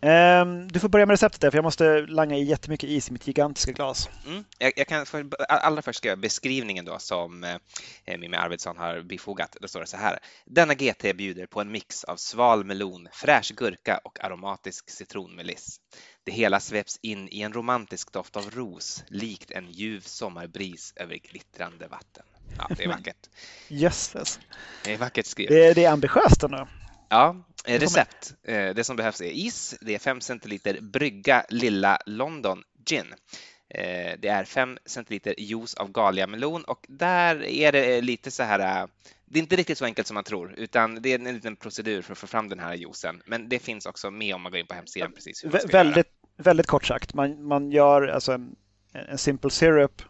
[0.01, 3.13] Um, du får börja med receptet där, för jag måste langa i jättemycket is i
[3.13, 4.09] mitt gigantiska glas.
[4.27, 4.45] Mm.
[4.59, 9.57] Jag, jag, kan för, allra först skriva beskrivningen då som eh, Mimmi Arvidsson har bifogat.
[9.61, 10.19] Då står det så här.
[10.45, 15.81] Denna GT bjuder på en mix av sval melon, fräsch gurka och aromatisk citronmeliss.
[16.25, 21.17] Det hela sveps in i en romantisk doft av ros, likt en ljuv sommarbris över
[21.17, 22.25] glittrande vatten.
[22.59, 23.29] Ja, det är vackert.
[23.69, 24.41] Jösses.
[24.85, 25.51] Det är vackert skrivet.
[25.51, 26.69] Det, det är ambitiöst ändå.
[27.09, 28.35] Ja, Eh, recept.
[28.45, 33.15] Eh, det som behövs är is, det är 5 centiliter brygga Lilla London Gin.
[33.69, 38.89] Eh, det är 5 centiliter juice av Galia-melon och där är det lite så här
[39.29, 42.03] det är inte riktigt så enkelt som man tror, utan det är en liten procedur
[42.03, 43.23] för att få fram den här juicen.
[43.27, 45.69] Men det finns också med om man går in på hemsidan precis hur man ska
[45.69, 46.07] väldigt, göra.
[46.37, 48.57] väldigt kort sagt, man, man gör alltså en,
[48.93, 50.03] en simple syrup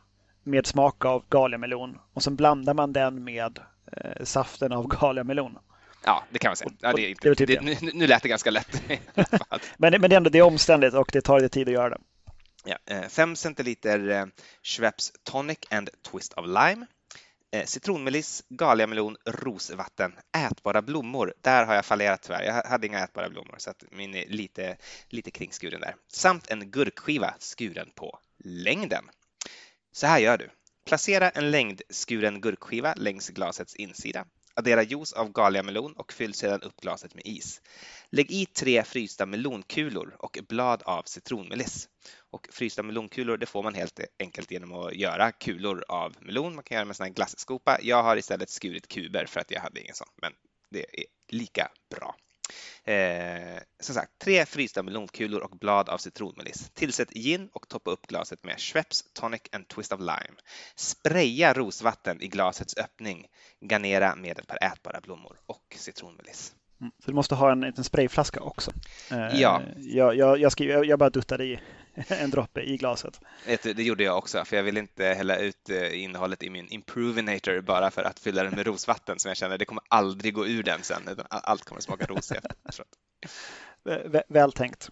[0.43, 3.59] med smak av Galia-melon och sen blandar man den med
[3.93, 5.59] eh, saften av Galia-melon.
[6.07, 6.71] Ja, det kan man säga.
[6.81, 8.83] Ja, det är inte, det typ det, nu, nu lät det ganska lätt.
[9.79, 11.89] men, men det är ändå det är omständigt och det tar lite tid att göra
[11.89, 11.99] det.
[12.65, 14.27] Ja, 5 eh, centiliter eh,
[14.63, 16.87] Schweppes Tonic and Twist of Lime.
[17.53, 21.35] Eh, citronmeliss, galiamelon, rosvatten, ätbara blommor.
[21.41, 22.43] Där har jag fallerat tyvärr.
[22.43, 24.77] Jag hade inga ätbara blommor så att min är lite,
[25.09, 25.95] lite kringskuren där.
[26.13, 29.05] Samt en gurkskiva skuren på längden.
[29.93, 30.51] Så här gör du.
[30.87, 34.25] Placera en längdskuren gurkskiva längs glasets insida.
[34.57, 37.61] Addera juice av galiamelon och fyll sedan upp glaset med is.
[38.11, 41.89] Lägg i tre frysta melonkulor och blad av citronmeliss.
[42.31, 46.55] Och frysta melonkulor det får man helt enkelt genom att göra kulor av melon.
[46.55, 47.79] Man kan göra med en glasskopa.
[47.83, 50.33] Jag har istället skurit kuber för att jag hade ingen sån, men
[50.71, 52.17] det är lika bra.
[52.85, 56.71] Eh, som sagt, tre frysta melonkulor och blad av citronmeliss.
[56.75, 60.37] Tillsätt gin och toppa upp glaset med Schweppes Tonic and Twist of Lime.
[60.77, 63.27] Spraya rosvatten i glasets öppning.
[63.61, 66.55] Garnera med ett par ätbara blommor och citronmeliss.
[66.81, 68.73] Mm, så du måste ha en liten sprayflaska också.
[69.11, 69.63] Eh, ja.
[69.77, 71.61] Jag, jag, jag, skrev, jag bara duttade i
[72.09, 73.21] en droppe i glaset.
[73.63, 77.61] Det gjorde jag också, för jag vill inte hälla ut eh, innehållet i min Improvinator
[77.61, 80.63] bara för att fylla den med rosvatten som jag känner det kommer aldrig gå ur
[80.63, 82.89] den sen, utan allt kommer smaka ros efteråt.
[84.29, 84.91] Väl tänkt.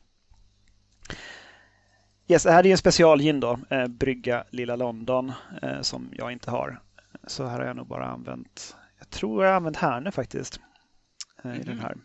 [2.28, 6.50] Yes, det här är en specialgin då, eh, Brygga Lilla London, eh, som jag inte
[6.50, 6.82] har.
[7.26, 10.60] Så här har jag nog bara använt, jag tror jag har använt Härne faktiskt.
[11.44, 11.66] Eh, i mm.
[11.66, 11.96] den här.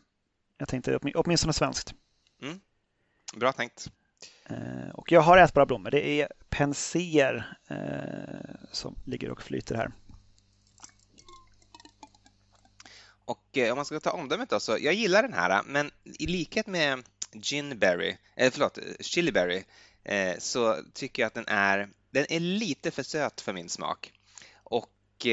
[0.57, 1.93] Jag tänkte åtminstone svenskt.
[2.41, 2.59] Mm.
[3.35, 3.91] Bra tänkt.
[4.49, 5.91] Eh, och jag har ätbara blommor.
[5.91, 9.91] Det är penser eh, som ligger och flyter här.
[13.25, 16.27] Och eh, om man ska ta omdömet då, så jag gillar den här, men i
[16.27, 19.63] likhet med ginberry, eller förlåt, chiliberry,
[20.03, 24.11] eh, så tycker jag att den är, den är lite för söt för min smak.
[24.63, 25.27] Och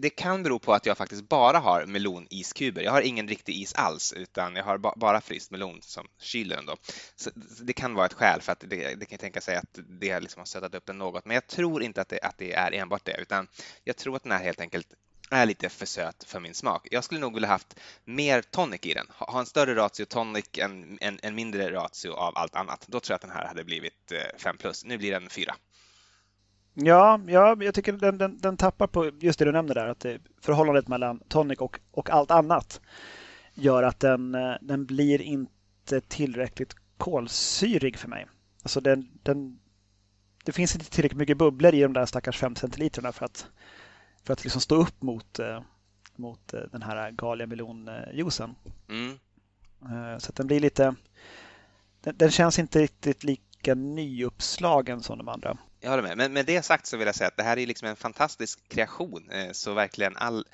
[0.00, 2.82] det kan bero på att jag faktiskt bara har meloniskuber.
[2.82, 6.66] Jag har ingen riktig is alls, utan jag har bara fryst melon som kyler den.
[6.66, 6.76] Då.
[7.16, 7.30] Så
[7.62, 10.40] det kan vara ett skäl för att det, det kan tänka sig att det liksom
[10.40, 11.24] har sötat upp den något.
[11.24, 13.48] Men jag tror inte att det, att det är enbart det, utan
[13.84, 14.86] jag tror att den här helt enkelt
[15.30, 16.88] är lite för söt för min smak.
[16.90, 19.06] Jag skulle nog vilja haft mer tonic i den.
[19.10, 22.84] Ha en större ratio tonic än en, en mindre ratio av allt annat.
[22.88, 24.84] Då tror jag att den här hade blivit eh, 5 plus.
[24.84, 25.54] Nu blir den 4.
[26.84, 30.00] Ja, ja jag tycker den, den, den tappar på just det du nämner där, att
[30.00, 32.80] det, förhållandet mellan tonic och, och allt annat
[33.54, 38.26] gör att den, eh, den blir inte tillräckligt kolsyrig för mig.
[38.62, 39.58] Alltså den, den,
[40.44, 43.46] det finns inte tillräckligt mycket bubblor i de där stackars 5 centiliterna för att,
[44.24, 45.62] för att liksom stå upp mot, eh,
[46.16, 48.54] mot eh, den här Galia melonjuicen.
[48.88, 49.18] Mm.
[50.18, 50.94] Så den blir lite...
[52.00, 53.24] Den, den känns inte riktigt
[53.58, 55.56] lika nyuppslagen som de andra.
[55.80, 56.16] Jag håller med.
[56.16, 58.68] Men med det sagt så vill jag säga att det här är liksom en fantastisk
[58.68, 59.30] kreation.
[59.30, 60.44] Eh, så verkligen all,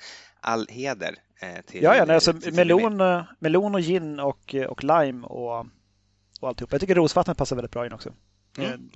[0.41, 4.83] all heder eh, till Ja, ja nej, alltså, melon, eh, melon och gin och, och
[4.83, 5.59] lime och,
[6.39, 6.71] och alltihop.
[6.71, 8.13] Jag tycker rosvattnet passar väldigt bra in också.
[8.57, 8.89] Mm.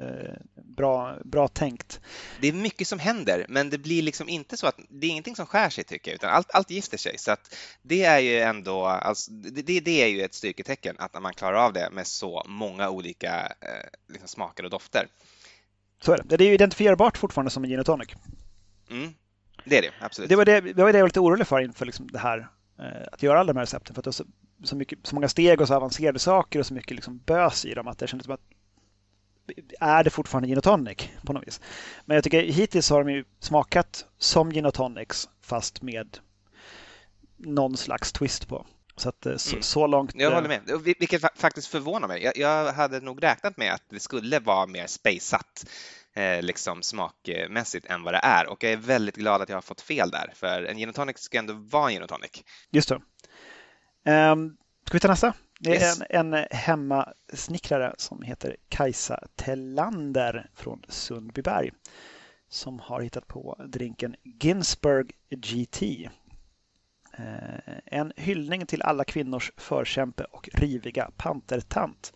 [0.55, 2.01] Bra, bra tänkt.
[2.41, 5.35] Det är mycket som händer, men det blir liksom inte så att det är ingenting
[5.35, 7.17] som skär sig tycker jag, utan allt, allt gifter sig.
[7.17, 11.33] Så att det är ju ändå, alltså, det, det är ju ett styrketecken att man
[11.33, 15.07] klarar av det med så många olika eh, liksom smaker och dofter.
[16.01, 16.37] Så är det.
[16.37, 18.09] Det är ju identifierbart fortfarande som en gin och tonic.
[18.89, 19.13] Mm.
[19.65, 20.29] Det är det, absolut.
[20.29, 22.49] Det var det, det var det jag var lite orolig för inför liksom det här,
[22.79, 23.95] eh, att göra alla de här recepten.
[23.95, 24.25] För att det var så,
[24.63, 27.73] så, mycket, så många steg och så avancerade saker och så mycket liksom bös i
[27.73, 28.58] dem att det kändes som att
[29.79, 31.61] är det fortfarande gin och tonic på något vis.
[32.05, 36.17] Men jag tycker hittills har de ju smakat som gin och tonics fast med
[37.37, 38.65] någon slags twist på.
[38.95, 39.63] Så, att, eh, så, mm.
[39.63, 40.11] så långt.
[40.15, 42.23] Jag håller eh, med, vilket faktiskt förvånar mig.
[42.23, 45.65] Jag, jag hade nog räknat med att det skulle vara mer spaceat
[46.13, 49.61] eh, liksom smakmässigt än vad det är och jag är väldigt glad att jag har
[49.61, 52.43] fått fel där för en gin tonic ska ändå vara en gin tonic.
[52.71, 53.01] Just det.
[54.11, 55.33] Um, ska vi ta nästa?
[55.59, 56.01] Det är yes.
[56.09, 61.71] en, en hemmasnickrare som heter Kajsa Tellander från Sundbyberg
[62.49, 66.09] som har hittat på drinken Ginsberg GT
[67.19, 72.13] Eh, en hyllning till alla kvinnors förkämpe och riviga pantertant.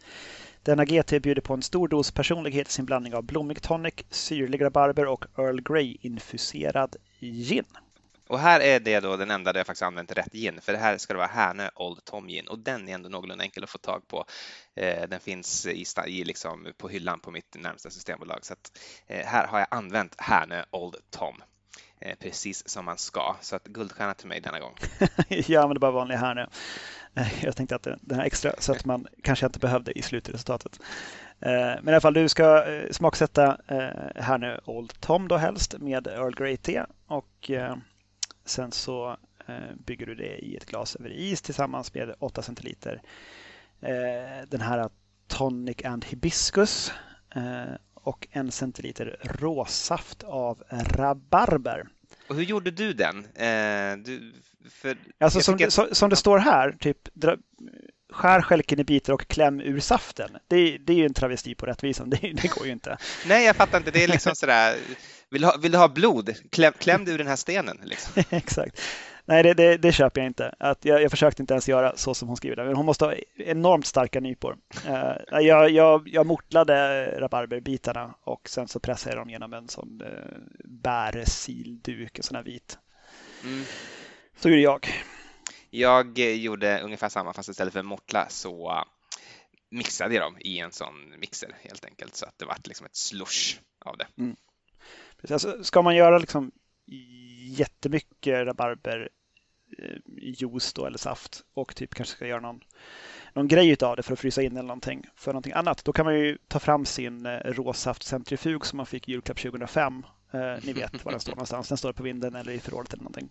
[0.64, 4.64] Denna GT bjuder på en stor dos personlighet i sin blandning av blommig tonic, syrlig
[4.64, 7.66] rabarber och Earl Grey infuserad gin.
[8.34, 10.78] Och här är det då den enda där jag faktiskt använt rätt gin, för det
[10.78, 13.70] här ska det vara Härnö Old Tom Gin och den är ändå någorlunda enkel att
[13.70, 14.26] få tag på.
[14.76, 19.26] Eh, den finns i, i liksom på hyllan på mitt närmsta systembolag så att eh,
[19.26, 21.44] här har jag använt Härnö Old Tom
[22.00, 23.36] eh, precis som man ska.
[23.42, 24.76] Så att guldstjärna till mig denna gång.
[25.28, 26.48] jag använder bara vanlig Härnö.
[27.16, 30.80] Eh, jag tänkte att den här extra så att man kanske inte behövde i slutresultatet.
[31.40, 33.58] Eh, men i alla fall, du ska eh, smaksätta
[34.16, 37.52] Härnö Old Tom då helst med Earl Grey te och
[38.46, 43.02] Sen så eh, bygger du det i ett glas över is tillsammans med 8 centiliter
[43.82, 44.90] eh, den här
[45.28, 46.92] Tonic and Hibiscus
[47.36, 51.88] eh, och en centiliter råsaft av rabarber.
[52.30, 53.28] Och hur gjorde du den?
[54.04, 54.34] Du,
[55.20, 55.74] alltså som, ett...
[55.74, 57.38] som, som, det står här, typ dra,
[58.14, 60.30] skär skälken i bitar och kläm ur saften.
[60.48, 62.98] Det, det är ju en travesti på rättvisan, det, det, går ju inte.
[63.28, 63.92] Nej, jag fattar inte.
[63.92, 64.76] Det är liksom sådär,
[65.30, 66.34] vill ha, vill du ha blod?
[66.50, 67.78] Kläm, kläm du ur den här stenen.
[67.84, 68.24] Liksom.
[68.30, 68.82] Exakt.
[69.26, 70.56] Nej, det, det, det, köper jag inte.
[70.60, 72.64] Att jag, jag försökte inte ens göra så som hon skriver det.
[72.64, 74.58] Men hon måste ha enormt starka nypor.
[74.88, 80.02] Uh, jag, jag, jag mortlade rabarberbitarna och sen så pressade jag dem genom en sån
[80.02, 80.08] uh,
[80.66, 82.78] bärsilduk, en sån här vit.
[83.44, 83.64] Mm.
[84.40, 84.88] Så gjorde jag.
[85.76, 88.84] Jag gjorde ungefär samma fast istället för mortla så
[89.72, 92.96] mixade jag dem i en sån mixer helt enkelt så att det vart liksom ett
[92.96, 94.08] slush av det.
[94.18, 94.36] Mm.
[95.30, 96.52] Alltså, ska man göra liksom
[97.58, 99.12] jättemycket rabarberjuice
[100.68, 102.60] eh, då eller saft och typ kanske ska göra någon,
[103.34, 105.86] någon grej av det för att frysa in eller någonting för någonting annat.
[105.86, 110.06] Då kan man ju ta fram sin eh, råsaftcentrifug som man fick i julklapp 2005.
[110.32, 111.68] Eh, ni vet var den står någonstans.
[111.68, 113.30] Den står på vinden eller i förrådet eller någonting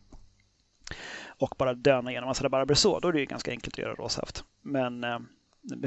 [1.43, 3.79] och bara döna igenom alltså, massa rabarber så, då är det ju ganska enkelt att
[3.79, 4.45] göra råsaft.
[4.63, 5.19] Men eh,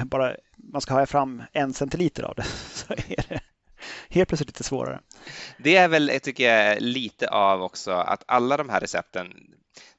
[0.06, 3.40] bara man ska ha fram en centiliter av det så är det
[4.10, 5.00] helt plötsligt lite svårare.
[5.58, 9.34] Det är väl, tycker jag, lite av också att alla de här recepten,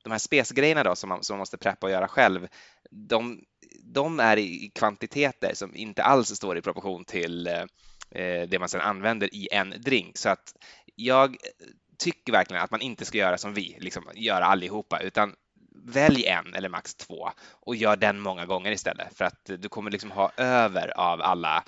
[0.04, 2.48] de här spesgrejerna då som man, som man måste preppa och göra själv,
[2.90, 3.40] de,
[3.82, 7.64] de är i kvantiteter som inte alls står i proportion till eh,
[8.10, 10.16] eh det man sedan använder i en drink.
[10.16, 10.54] Så att
[10.94, 11.36] jag
[11.98, 15.34] tycker verkligen att man inte ska göra som vi, liksom göra allihopa, utan
[15.86, 19.90] välj en eller max två och gör den många gånger istället för att du kommer
[19.90, 21.64] liksom ha över av alla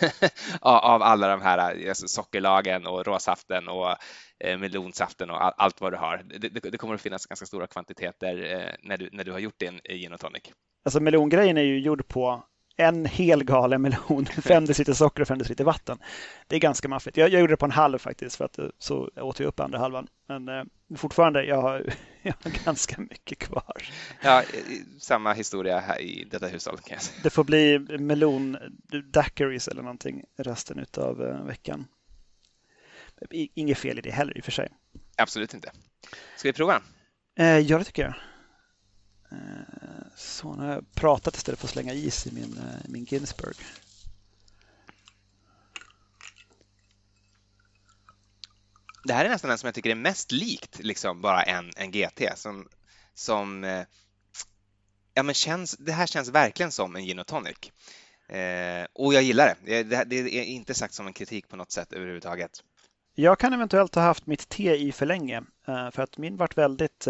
[0.60, 3.96] av alla de här alltså sockerlagen och råsaften och
[4.44, 6.22] eh, melonsaften och allt vad du har.
[6.24, 9.38] Det, det, det, kommer att finnas ganska stora kvantiteter eh, när du, när du har
[9.38, 10.42] gjort din eh, gin och tonic.
[10.84, 12.44] Alltså melongrejen är ju gjord på
[12.76, 15.98] en hel galen melon, fem deciliter socker och fem deciliter vatten.
[16.46, 17.16] Det är ganska maffigt.
[17.16, 19.60] Jag, jag, gjorde det på en halv faktiskt för att eh, så åt jag upp
[19.60, 20.06] andra halvan.
[20.28, 20.64] Men eh,
[20.96, 21.84] fortfarande, jag har,
[22.26, 23.88] jag har ganska mycket kvar.
[24.20, 24.42] Ja,
[24.98, 26.78] samma historia här i detta hushåll.
[26.78, 27.20] Kan jag säga.
[27.22, 28.56] Det får bli melon
[29.12, 31.86] daiquiris eller någonting resten av eh, veckan.
[33.30, 34.68] Inget fel i det heller i och för sig.
[35.16, 35.72] Absolut inte.
[36.36, 36.82] Ska vi prova?
[37.38, 38.14] Eh, ja, det tycker jag.
[39.30, 43.56] Eh, så nu har jag pratat istället för att slänga is i min, min Ginsburg.
[49.04, 51.90] Det här är nästan den som jag tycker är mest likt liksom bara en, en
[51.90, 52.68] GT som,
[53.14, 53.82] som eh,
[55.14, 57.72] ja, men känns, det här känns verkligen som en gin och tonic.
[58.28, 59.82] Eh, och jag gillar det.
[59.82, 60.04] det.
[60.04, 60.38] det.
[60.38, 62.50] är inte sagt som en kritik på något sätt överhuvudtaget.
[63.14, 67.08] Jag kan eventuellt ha haft mitt te i för länge för att min vart väldigt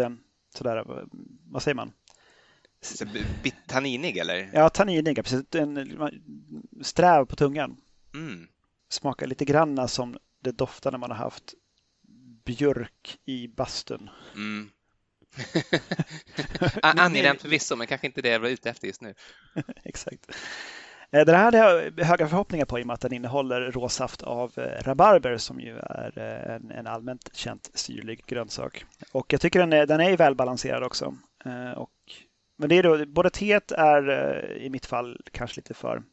[0.55, 1.05] sådär,
[1.45, 1.93] vad säger man,
[3.67, 4.49] Tanninig eller?
[4.53, 5.43] Ja, tanninig, precis.
[5.51, 5.99] En
[6.81, 7.77] sträv på tungan.
[8.13, 8.47] Mm.
[8.89, 11.53] Smakar lite granna som det doftar när man har haft
[12.45, 14.09] björk i bastun.
[14.35, 14.69] Mm.
[16.81, 19.13] Angenämt förvisso, men kanske inte det jag var ute efter just nu.
[19.83, 20.31] Exakt.
[21.11, 24.23] Eh, den här hade jag höga förhoppningar på i och med att den innehåller råsaft
[24.23, 28.85] av eh, rabarber som ju är eh, en, en allmänt känt syrlig grönsak.
[29.11, 31.17] Och jag tycker den är, den är välbalanserad också.
[31.75, 31.91] Och
[32.57, 36.03] men det är då, både teet är i mitt fall kanske lite för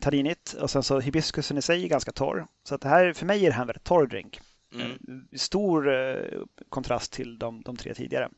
[0.00, 2.46] tanninigt och sen så hibiskusen i sig är ganska torr.
[2.64, 4.40] Så att det här, för mig är det här en väldigt torr drink.
[4.74, 5.28] Mm.
[5.36, 8.28] Stor eh, kontrast till de, de tre tidigare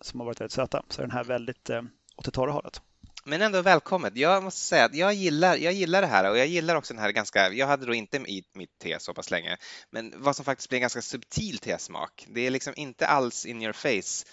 [0.00, 0.82] som har varit väldigt söta.
[0.88, 1.82] Så är den här väldigt eh,
[2.16, 2.82] åt det torra hållet.
[3.24, 4.16] Men ändå välkommet.
[4.16, 7.02] Jag måste säga att jag gillar, jag gillar det här och jag gillar också den
[7.02, 9.56] här ganska, jag hade då inte i mitt te så pass länge,
[9.90, 12.26] men vad som faktiskt blir en ganska subtil tesmak.
[12.28, 14.26] Det är liksom inte alls in your face.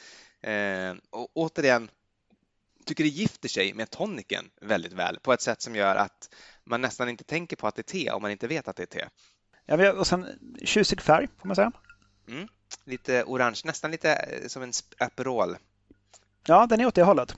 [0.52, 1.90] Eh, och återigen,
[2.86, 6.82] tycker det gifter sig med toniken väldigt väl på ett sätt som gör att man
[6.82, 9.00] nästan inte tänker på att det är te om man inte vet att det är
[9.00, 9.06] te.
[9.70, 10.28] Ja, och sen
[10.64, 11.72] tjusig färg får man säga.
[12.28, 12.48] Mm,
[12.84, 15.58] lite orange, nästan lite eh, som en Aperol.
[16.48, 17.36] Ja, den är åt det hållet.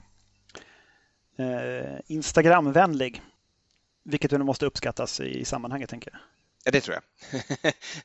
[1.37, 3.21] Eh, Instagramvänlig,
[4.03, 6.21] vilket nu måste uppskattas i sammanhanget tänker jag.
[6.63, 7.03] Ja, det tror jag.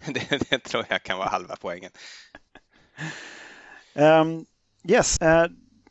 [0.15, 1.91] det, det tror jag kan vara halva poängen.
[3.95, 4.47] Um,
[4.89, 5.47] yes, uh,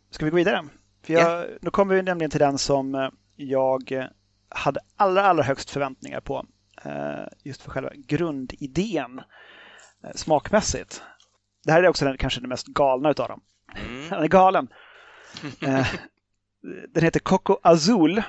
[0.10, 0.68] ska vi gå vidare?
[1.04, 1.58] För jag, yeah.
[1.62, 4.10] Nu kommer vi nämligen till den som eh, jag
[4.50, 6.46] hade allra, allra högst förväntningar på.
[6.86, 9.22] Uh, just för själva grundidén
[10.04, 11.02] uh, smakmässigt.
[11.64, 13.42] Det här är också den, kanske den mest galna utav dem.
[13.76, 14.10] Mm.
[14.10, 14.68] Den är galen.
[16.90, 18.24] den heter Coco Azul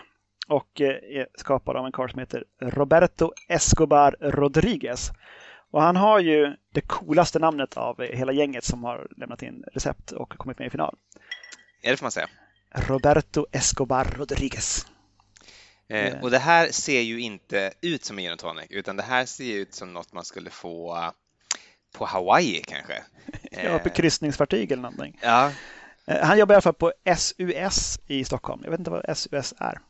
[0.49, 5.11] och är skapad av en karl som heter Roberto Escobar Rodriguez.
[5.71, 10.13] Och han har ju det coolaste namnet av hela gänget som har lämnat in recept
[10.13, 10.97] och kommit med i final.
[11.83, 12.29] Är det får man säga.
[12.75, 14.87] Roberto Escobar Rodriguez.
[15.95, 19.27] Eh, och det här ser ju inte ut som en gin tonic, utan det här
[19.27, 21.13] ser ut som något man skulle få
[21.93, 23.03] på Hawaii kanske.
[23.65, 25.19] ja, på kryssningsfartyg eller någonting.
[25.23, 25.53] Ja.
[26.07, 28.61] Eh, han jobbar i alla fall på SUS i Stockholm.
[28.65, 29.81] Jag vet inte vad SUS är.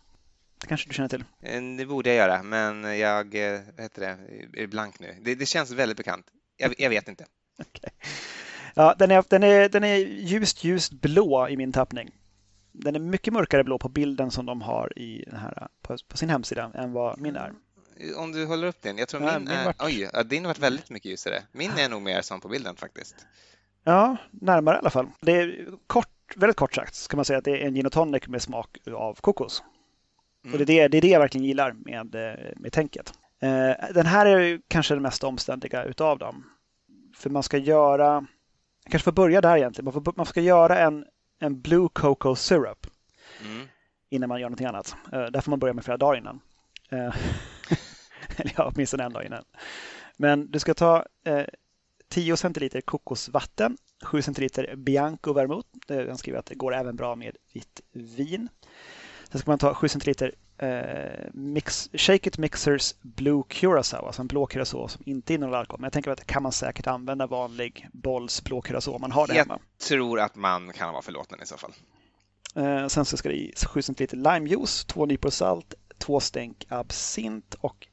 [0.60, 1.24] Det kanske du känner till?
[1.42, 5.16] Eh, det borde jag göra, men jag eh, heter det, är blank nu.
[5.20, 6.26] Det, det känns väldigt bekant.
[6.56, 7.24] Jag, jag vet inte.
[7.58, 7.90] Okay.
[8.74, 12.10] Ja, den, är, den, är, den är ljust, ljust blå i min tappning.
[12.76, 16.16] Den är mycket mörkare blå på bilden som de har i den här, på, på
[16.16, 17.52] sin hemsida än vad min är.
[18.16, 18.98] Om du håller upp den.
[18.98, 19.64] Jag tror ja, min, min är...
[19.64, 19.82] Vart...
[19.82, 21.42] Oj, din har varit väldigt mycket ljusare.
[21.52, 23.26] Min är nog mer som på bilden faktiskt.
[23.84, 25.06] Ja, närmare i alla fall.
[25.20, 27.92] Det är kort, väldigt kort sagt ska man säga att det är en gin och
[27.92, 29.62] tonic med smak av kokos.
[30.44, 30.52] Mm.
[30.52, 33.12] Och det är det, det är det jag verkligen gillar med, eh, med tänket.
[33.40, 36.44] Eh, den här är kanske den mest omständiga utav dem.
[37.16, 38.26] För man ska göra,
[38.84, 41.04] jag kanske får börja där egentligen, man, får, man ska göra en,
[41.38, 42.86] en Blue Cocoa Syrup
[43.40, 43.68] mm.
[44.08, 44.96] innan man gör någonting annat.
[45.12, 46.40] Eh, där får man börja med flera dagar innan.
[48.36, 49.44] Eller ja, åtminstone en dag innan.
[50.16, 51.06] Men du ska ta
[52.08, 55.68] 10 centiliter kokosvatten, 7 centiliter Bianco vermouth.
[55.88, 58.48] Han skriver att det går även bra med vitt vin.
[59.30, 64.26] Sen ska man ta 7 centiliter eh, mix, Shake It Mixers Blue Curacao, alltså en
[64.26, 65.80] blå curacao som inte innehåller alkohol.
[65.80, 69.12] Men jag tänker att det kan man säkert använda vanlig Bolls blå curacao om man
[69.12, 69.58] har det jag hemma.
[69.78, 71.72] Jag tror att man kan vara förlåten i så fall.
[72.56, 77.54] Eh, sen så ska det i 7 centiliter limejuice, 2 nypor salt, 2 stänk absint
[77.60, 77.86] och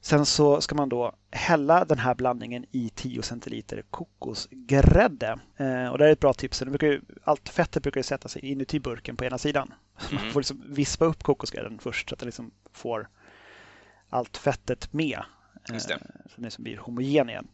[0.00, 5.38] Sen så ska man då hälla den här blandningen i 10 centiliter kokosgrädde.
[5.56, 6.58] Eh, och det är ett bra tips.
[6.58, 9.74] Det brukar ju, allt fettet brukar ju sätta sig inuti burken på ena sidan.
[10.10, 10.22] Mm.
[10.22, 13.08] Man får liksom vispa upp kokosgrädden först så att det liksom får
[14.08, 15.22] allt fettet med.
[15.72, 15.94] Just det.
[15.94, 17.48] Eh, så det liksom blir homogen igen.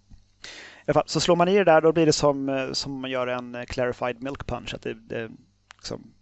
[0.87, 3.01] I alla fall, så slår man i det där, då blir det som, eh, som
[3.01, 4.75] man gör en clarified milk punch.
[4.75, 5.31] Att det, det
[5.77, 6.15] liksom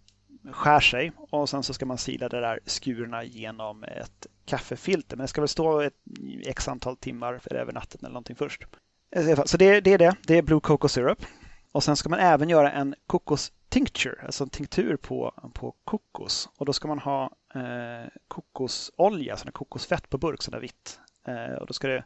[0.50, 5.16] skär sig och sen så ska man sila det där skurna genom ett kaffefilter.
[5.16, 5.94] Men det ska väl stå ett
[6.46, 8.66] x antal timmar för över natten eller någonting först.
[9.44, 10.16] Så det, det är det.
[10.26, 11.26] Det är Blue Cocoa Syrup.
[11.72, 16.48] Och sen ska man även göra en kokos tincture, alltså en tinktur på, på kokos.
[16.56, 21.00] Och då ska man ha eh, kokosolja, sån kokosfett på burk, sån där vitt.
[21.26, 22.04] Eh, och då ska det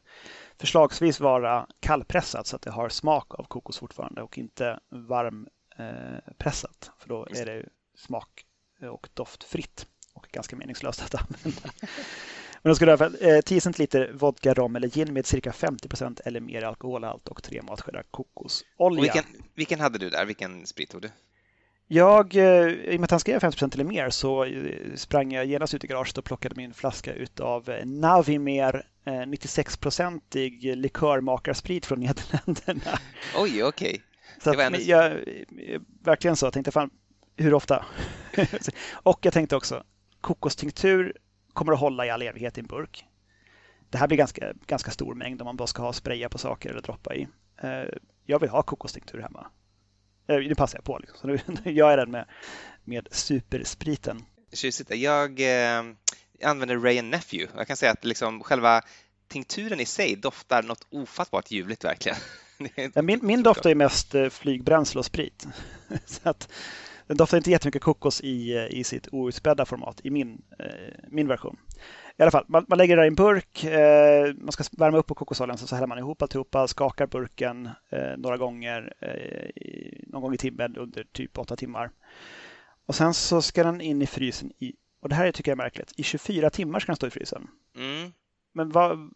[0.58, 6.86] förslagsvis vara kallpressat så att det har smak av kokos fortfarande och inte varmpressat.
[6.86, 8.44] Eh, för då är det smak
[8.90, 11.70] och doftfritt och ganska meningslöst att använda.
[12.62, 16.20] Men då ska du ha 10 centiliter vodka, rom eller gin med cirka 50 procent
[16.20, 19.02] eller mer alkoholhalt och tre matskedar kokosolja.
[19.02, 19.24] Vilken,
[19.54, 20.26] vilken, hade du där?
[20.26, 21.10] Vilken sprit tog du?
[21.88, 25.32] Jag, eh, i och med att han skrev 50 procent eller mer så eh, sprang
[25.32, 32.00] jag genast ut i garaget och plockade min flaska utav eh, Navimer 96-procentig likörmakarsprit från
[32.00, 32.98] Nederländerna.
[33.36, 33.88] Oj, okej.
[33.88, 34.00] Okay.
[34.42, 35.16] Så att, jag,
[36.04, 36.90] verkligen så, jag tänkte fan,
[37.36, 37.86] hur ofta?
[38.92, 39.84] och jag tänkte också,
[40.20, 41.16] kokostinktur
[41.52, 43.04] kommer att hålla i all evighet i en burk.
[43.90, 46.70] Det här blir ganska, ganska stor mängd om man bara ska ha spraya på saker
[46.70, 47.28] eller droppa i.
[47.62, 47.84] Eh,
[48.24, 49.46] jag vill ha kokostinktur hemma.
[50.28, 50.98] Eh, nu passar jag på.
[50.98, 51.38] Liksom.
[51.38, 52.26] Så nu gör jag den med,
[52.84, 54.24] med superspriten.
[54.52, 54.90] Tjusigt.
[54.94, 55.82] Jag eh,
[56.44, 57.58] använder Ray Nephew.
[57.58, 58.82] Jag kan säga att liksom själva
[59.28, 62.18] tinkturen i sig doftar något ofattbart ljuvligt verkligen.
[63.04, 65.46] Min, min doftar är mest eh, flygbränsle och sprit.
[66.06, 66.48] så att,
[67.06, 71.56] den doftar inte jättemycket kokos i, i sitt outspädda format i min, eh, min version.
[72.18, 74.98] I alla fall, man, man lägger det där i en burk, eh, man ska värma
[74.98, 80.06] upp på kokosoljan, så, så häller man ihop alltihopa, skakar burken eh, några gånger, eh,
[80.06, 81.90] någon gång i timmen under typ åtta timmar.
[82.86, 85.64] Och sen så ska den in i frysen i, och det här tycker jag är
[85.64, 87.48] märkligt, i 24 timmar ska den stå i frysen.
[87.76, 88.12] Mm.
[88.52, 89.10] Men vad,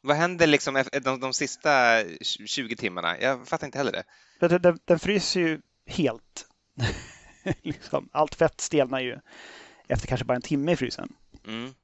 [0.00, 2.02] vad händer liksom de, de sista
[2.46, 3.20] 20 timmarna?
[3.20, 4.04] Jag fattar inte heller det.
[4.40, 6.46] Den, den, den fryser ju helt.
[7.62, 9.18] liksom, allt fett stelnar ju
[9.88, 11.12] efter kanske bara en timme i frysen.
[11.46, 11.74] Mm.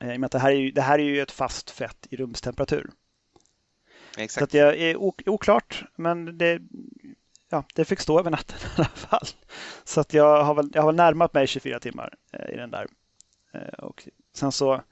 [0.00, 1.70] Eh, I och med att det här, är ju, det här är ju ett fast
[1.70, 2.90] fett i rumstemperatur.
[4.16, 4.32] Exakt.
[4.32, 6.60] Så att det är oklart, men det,
[7.48, 9.26] ja, det fick stå över natten i alla fall.
[9.84, 12.70] Så att jag har väl, jag har väl närmat mig 24 timmar eh, i den
[12.70, 12.86] där.
[13.52, 14.82] Eh, och sen så,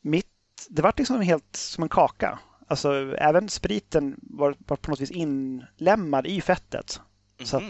[0.00, 0.26] mitt,
[0.68, 2.38] det var liksom helt som en kaka.
[2.66, 7.00] Alltså även spriten var, var på något vis inlämmad i fettet.
[7.44, 7.62] Så att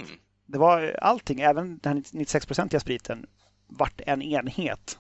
[0.49, 3.27] det var allting, även den här 96-procentiga spriten,
[3.67, 4.99] vart en enhet.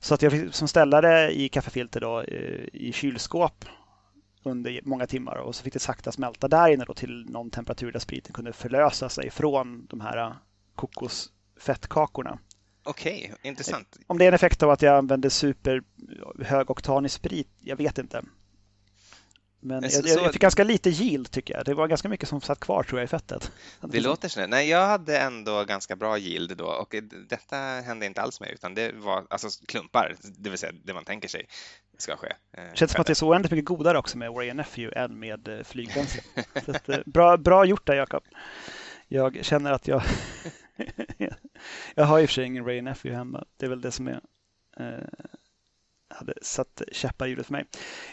[0.00, 2.24] Så att jag fick som ställa det i kaffefilter då,
[2.72, 3.64] i kylskåp
[4.42, 7.92] under många timmar och så fick det sakta smälta där inne då till någon temperatur
[7.92, 10.36] där spriten kunde förlösa sig från de här
[10.74, 12.38] kokosfettkakorna.
[12.84, 13.96] Okej, okay, intressant.
[14.06, 18.22] Om det är en effekt av att jag använder superhögoktanig sprit, jag vet inte.
[19.60, 21.64] Men jag, så, jag, fick ganska lite yield tycker jag.
[21.64, 23.52] Det var ganska mycket som satt kvar tror jag i fettet.
[23.80, 24.46] Det låter så.
[24.46, 26.94] Nej, jag hade ändå ganska bra yield då och
[27.28, 31.04] detta hände inte alls med utan det var alltså klumpar, det vill säga det man
[31.04, 31.46] tänker sig
[31.98, 32.32] ska ske.
[32.52, 35.18] Eh, känns som att det är så oändligt mycket godare också med Warrior Nephew än
[35.18, 36.22] med eh, flygbränsle.
[36.86, 38.22] Eh, bra, bra gjort där Jakob.
[39.08, 40.02] Jag känner att jag
[41.94, 43.44] jag har i och för sig ingen Ray Nephew hemma.
[43.56, 44.20] Det är väl det som är
[46.10, 47.64] hade satt käppar i hjulet för mig.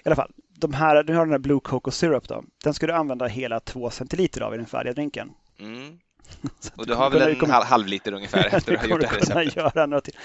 [0.03, 2.43] I alla fall, de här, du har den här Blue Coco Syrup då.
[2.64, 5.32] Den ska du använda hela två centiliter av i den färdiga drinken.
[5.60, 5.99] Mm.
[6.76, 9.08] Och du har väl en kommer, halv liter ungefär efter att du har gjort det
[9.08, 9.56] här receptet?
[9.56, 10.16] Göra något till.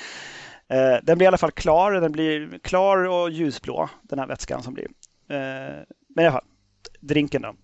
[0.69, 1.93] Eh, den blir i alla fall klar.
[1.93, 4.89] Den blir klar och ljusblå, den här vätskan som blir.
[5.29, 6.45] Eh, men i alla fall,
[7.01, 7.55] drinken då.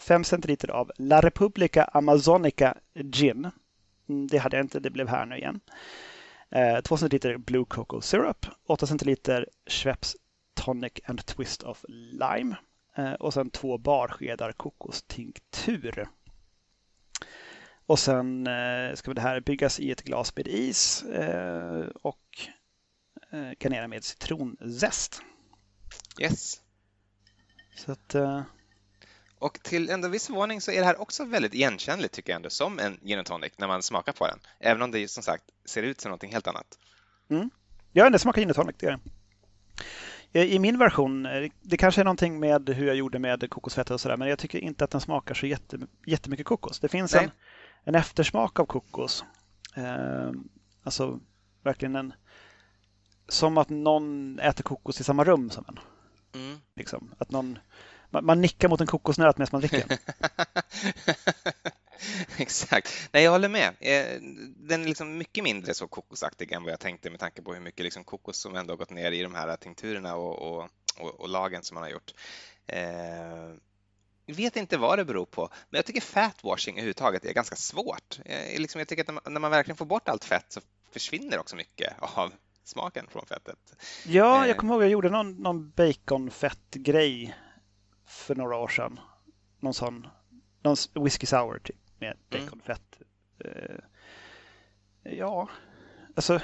[0.00, 3.50] 5 eh, centiliter av La Repubblica Amazonica Gin.
[4.08, 5.60] Mm, det hade jag inte, det blev här nu igen.
[6.84, 10.16] 2 centiliter Blue Cocoa Syrup, 8 centiliter Schweppes
[10.66, 12.56] Tonic and Twist of Lime
[13.18, 16.08] och sen två barskedar kokostinktur.
[17.86, 18.48] Och sen
[18.94, 21.04] ska det här byggas i ett glas med is
[22.02, 22.48] och
[23.58, 25.22] garnera med citronzest.
[26.20, 26.60] Yes.
[27.76, 28.14] Så att,
[29.38, 32.50] och till ändå viss förvåning så är det här också väldigt igenkännligt tycker jag ändå
[32.50, 34.38] som en gin tonic när man smakar på den.
[34.58, 36.78] Även om det som sagt ser ut som någonting helt annat.
[37.30, 37.50] Mm.
[37.92, 39.00] Ja, det smakar gin tonic, det är det.
[40.44, 41.28] I min version,
[41.62, 44.58] det kanske är någonting med hur jag gjorde med kokosfett och sådär, men jag tycker
[44.58, 45.46] inte att den smakar så
[46.06, 46.80] jättemycket kokos.
[46.80, 47.30] Det finns en,
[47.84, 49.24] en eftersmak av kokos.
[49.74, 50.30] Eh,
[50.82, 51.20] alltså
[51.62, 52.12] verkligen en...
[53.28, 55.78] Som att någon äter kokos i samma rum som en.
[56.40, 56.58] Mm.
[56.76, 57.58] Liksom, att någon
[58.10, 59.84] man, man nickar mot en kokosnöt medan man dricker.
[62.38, 63.08] Exakt.
[63.12, 63.68] Nej, jag håller med.
[63.80, 64.20] Eh,
[64.56, 67.60] den är liksom mycket mindre så kokosaktig än vad jag tänkte med tanke på hur
[67.60, 71.20] mycket liksom kokos som ändå har gått ner i de här tinkturerna och, och, och,
[71.20, 72.14] och lagen som man har gjort.
[72.66, 73.56] Eh,
[74.26, 78.20] jag vet inte vad det beror på, men jag tycker fatwashing överhuvudtaget är ganska svårt.
[78.24, 80.60] Eh, liksom, jag tycker att när man verkligen får bort allt fett så
[80.92, 82.32] försvinner också mycket av
[82.64, 83.76] smaken från fettet.
[84.06, 87.36] Ja, jag kommer ihåg att jag gjorde någon, någon baconfett-grej
[88.06, 89.00] för några år sedan.
[89.60, 90.06] Någon sån,
[90.62, 92.44] någon whisky sour typ med mm.
[92.44, 92.98] baconfett.
[93.44, 93.80] Mm.
[95.02, 95.48] ja,
[96.14, 96.40] alltså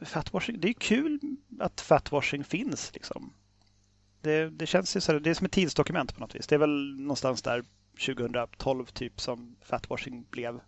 [0.00, 1.20] fatwashing, det är kul
[1.60, 3.32] att fatwashing finns liksom.
[4.20, 6.46] Det, det känns ju så det är som ett tidsdokument på något vis.
[6.46, 7.64] Det är väl någonstans där
[8.06, 10.60] 2012 typ som fatwashing blev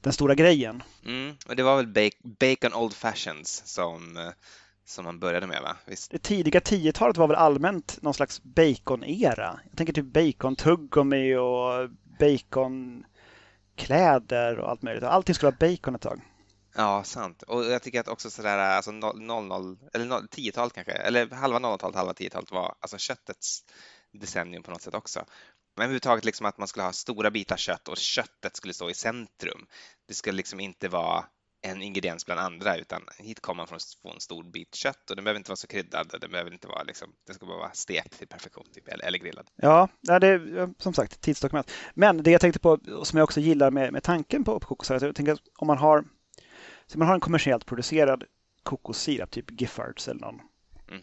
[0.00, 0.82] den stora grejen.
[1.06, 4.32] Mm, och det var väl Bacon Old Fashions som eh,
[4.84, 5.76] som man började med va?
[5.86, 6.10] Visst?
[6.10, 9.60] Det tidiga 10-talet var väl allmänt någon slags bacon-era.
[9.68, 15.04] Jag tänker typ bacon-tuggummi och baconkläder och allt möjligt.
[15.04, 16.20] Allting skulle vara bacon ett tag.
[16.76, 17.42] Ja, sant.
[17.42, 22.12] Och jag tycker att också sådär, alltså 00, eller 10-talet kanske, eller halva 00-talet, halva
[22.12, 23.64] 10-talet var alltså köttets
[24.12, 25.24] decennium på något sätt också.
[25.76, 28.94] Men överhuvudtaget liksom att man skulle ha stora bitar kött och köttet skulle stå i
[28.94, 29.66] centrum.
[30.08, 31.24] Det skulle liksom inte vara
[31.64, 35.10] en ingrediens bland andra utan hit kommer man från att få en stor bit kött
[35.10, 36.14] och den behöver inte vara så kryddad.
[36.20, 39.18] Den behöver inte vara liksom, den ska bara vara stekt till perfektion typ, eller, eller
[39.18, 39.50] grillad.
[39.56, 41.70] Ja, det är som sagt tidsdokument.
[41.94, 44.90] Men det jag tänkte på som jag också gillar med, med tanken på, på kokos,
[44.90, 46.04] jag tänker att om man har,
[46.86, 48.24] så man har en kommersiellt producerad
[48.62, 50.40] kokossirap, typ Giffords eller någon.
[50.88, 51.02] Mm.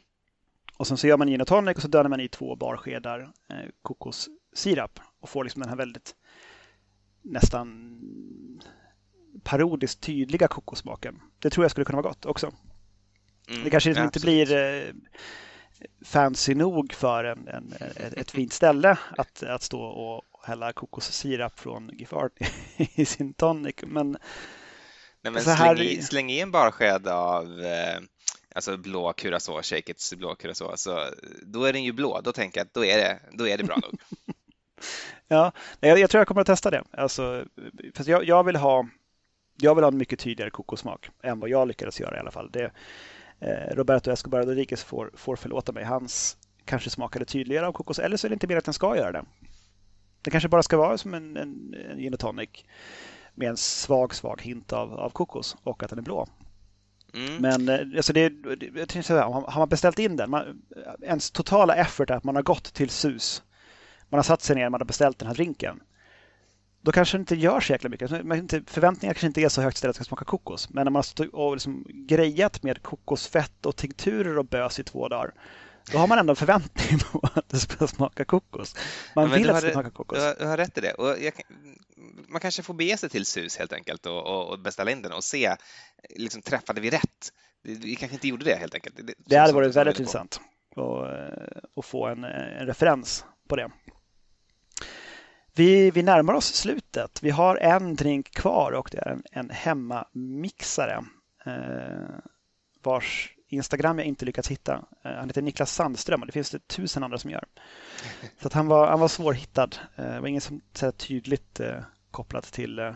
[0.78, 3.32] Och sen så gör man gin och tonic och så dönar man i två barskedar
[3.50, 6.16] eh, kokossirap och får liksom den här väldigt
[7.22, 7.68] nästan
[9.44, 11.22] parodiskt tydliga kokossmaken.
[11.40, 12.52] Det tror jag skulle kunna vara gott också.
[13.50, 14.94] Mm, det kanske liksom inte blir eh,
[16.06, 21.60] fancy nog för en, en, ett, ett fint ställe att, att stå och hälla kokossirap
[21.60, 22.32] från Giffard
[22.78, 23.76] i sin tonic.
[23.82, 24.18] Men,
[25.22, 25.76] Nej, men här...
[25.76, 28.02] släng, i, släng i en barsked av eh,
[28.56, 31.06] alltså blå curacao, Shakeits blå curacao, så
[31.42, 32.22] då är den ju blå.
[32.24, 34.00] Då tänker jag att då är det, då är det bra nog.
[35.28, 36.84] ja, jag, jag, tror jag kommer att testa det.
[36.92, 37.46] Alltså,
[37.96, 38.88] för jag, jag vill ha
[39.62, 42.50] jag vill ha en mycket tydligare kokossmak än vad jag lyckades göra i alla fall.
[42.52, 42.72] Det,
[43.40, 45.84] eh, Roberto Escobar Rodriguez får, får förlåta mig.
[45.84, 48.98] Hans kanske smakade tydligare av kokos, eller så är det inte mer att den ska
[48.98, 49.26] göra det.
[50.22, 52.50] Det kanske bara ska vara som en, en, en gin tonic
[53.36, 56.28] med en svag, svag hint av, av kokos och att den är blå.
[57.14, 57.36] Mm.
[57.38, 60.62] Men eh, alltså det, det, säga, har man beställt in den, man,
[61.02, 63.44] ens totala effort är att man har gått till SUS.
[64.10, 65.80] Man har satt sig ner, man har beställt den här drinken.
[66.82, 68.10] Då kanske det inte gör så jäkla mycket.
[68.10, 70.70] Förväntningarna kanske inte är så högt ställda att det ska smaka kokos.
[70.70, 71.04] Men när man
[71.34, 75.34] har liksom grejat med kokosfett och tinkturer och bös i två dagar
[75.92, 78.76] då har man ändå förväntning på att det ska smaka kokos.
[79.16, 80.18] Man ja, vill att det ska smaka kokos.
[80.18, 80.94] Du har, du har rätt i det.
[80.94, 81.34] Och jag,
[82.28, 85.24] man kanske får bege sig till SUS helt enkelt och, och beställa in den och
[85.24, 85.56] se,
[86.10, 87.34] liksom, träffade vi rätt?
[87.64, 88.96] Vi kanske inte gjorde det helt enkelt.
[88.98, 90.40] Det, det hade varit väldigt intressant
[91.76, 93.72] att få en, en referens på det.
[95.56, 97.24] Vi, vi närmar oss slutet.
[97.24, 101.06] Vi har en drink kvar och det är en, en hemmamixare
[101.46, 102.16] eh,
[102.84, 104.86] vars Instagram jag inte lyckats hitta.
[105.04, 107.46] Eh, han heter Niklas Sandström och det finns det tusen andra som gör.
[108.42, 109.70] Så att han, var, han var svårhittad.
[109.96, 111.80] Eh, det var ingen som så tydligt eh,
[112.12, 112.94] kopplat till eh,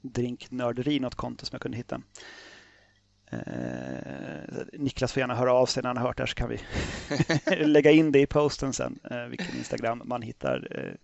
[0.00, 2.00] drinknörderi, något konto som jag kunde hitta.
[3.30, 6.48] Eh, Niklas får gärna höra av sig när han har hört det här så kan
[6.48, 6.60] vi
[7.66, 10.94] lägga in det i posten sen, eh, vilken Instagram man hittar eh,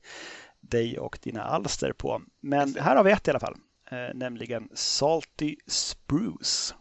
[0.60, 2.22] dig och dina alster på.
[2.40, 3.56] Men här har vi ett i alla fall,
[3.90, 6.74] eh, nämligen Salty Spruce.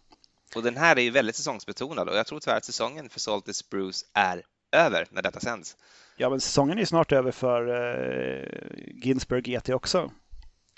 [0.56, 3.54] Och den här är ju väldigt säsongsbetonad och jag tror tyvärr att säsongen för Salty
[3.54, 5.78] Spruce är över när detta sänds.
[6.18, 8.46] Ja, men säsongen är snart över för uh,
[9.04, 10.12] Ginsberg GT också.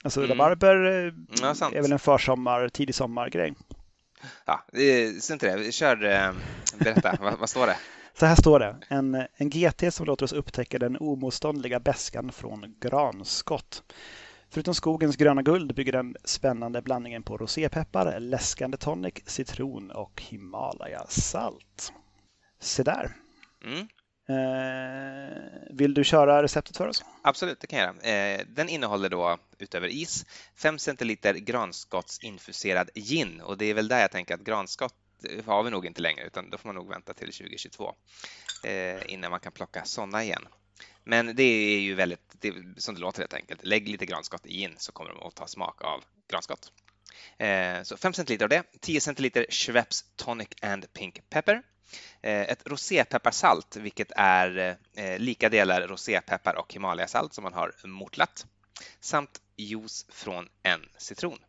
[0.03, 0.37] Alltså mm.
[0.37, 3.53] Barber uh, ja, är väl en försommar, tidig sommargrej.
[4.45, 4.65] Ja,
[5.19, 5.71] synd det.
[5.71, 6.35] Kör, uh,
[6.79, 7.77] berätta, vad, vad, står det?
[8.13, 8.75] Så här står det.
[8.87, 13.83] En, en GT som låter oss upptäcka den omotståndliga bäskan från granskott.
[14.49, 21.93] Förutom skogens gröna guld bygger den spännande blandningen på rosépeppar, läskande tonic, citron och Himalaya-salt.
[22.59, 23.15] Se där.
[23.65, 23.87] Mm.
[24.29, 25.37] Eh,
[25.69, 27.05] vill du köra receptet för oss?
[27.21, 28.35] Absolut, det kan jag göra.
[28.35, 30.25] Eh, den innehåller då utöver is
[30.55, 34.95] 5 centiliter granskottsinfuserad gin och det är väl där jag tänker att granskott
[35.29, 37.93] eh, har vi nog inte längre utan då får man nog vänta till 2022
[38.63, 40.47] eh, innan man kan plocka sådana igen.
[41.03, 43.65] Men det är ju väldigt, det, som det låter helt enkelt.
[43.65, 46.71] Lägg lite granskott i gin så kommer de att ta smak av granskott.
[47.37, 51.61] Eh, så 5 centiliter av det, 10 centiliter Schweppes Tonic and Pink Pepper,
[52.21, 58.45] eh, ett rosépepparsalt, vilket är eh, lika delar rosépeppar och Himalayasalt som man har mortlat,
[58.99, 61.39] samt juice från en citron.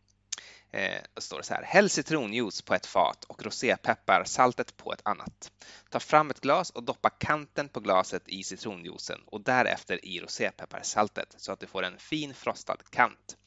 [0.71, 1.63] Eh, står det så här.
[1.63, 5.51] Häll citronjuice på ett fat och rosépeppar saltet på ett annat.
[5.89, 11.35] Ta fram ett glas och doppa kanten på glaset i citronjuicen och därefter i rosépepparsaltet
[11.37, 13.37] så att du får en fin frostad kant.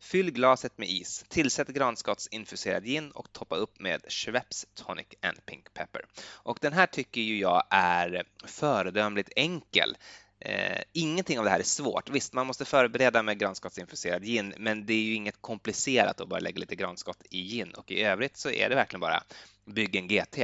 [0.00, 5.74] Fyll glaset med is, tillsätt granskottsinfuserad gin och toppa upp med Schweppes Tonic and Pink
[5.74, 6.04] Pepper.
[6.22, 9.96] Och den här tycker ju jag är föredömligt enkel.
[10.40, 12.10] Eh, ingenting av det här är svårt.
[12.10, 16.40] Visst, man måste förbereda med granskottsinfuserad gin, men det är ju inget komplicerat att bara
[16.40, 19.22] lägga lite granskott i gin och i övrigt så är det verkligen bara
[19.64, 20.38] bygg en GT.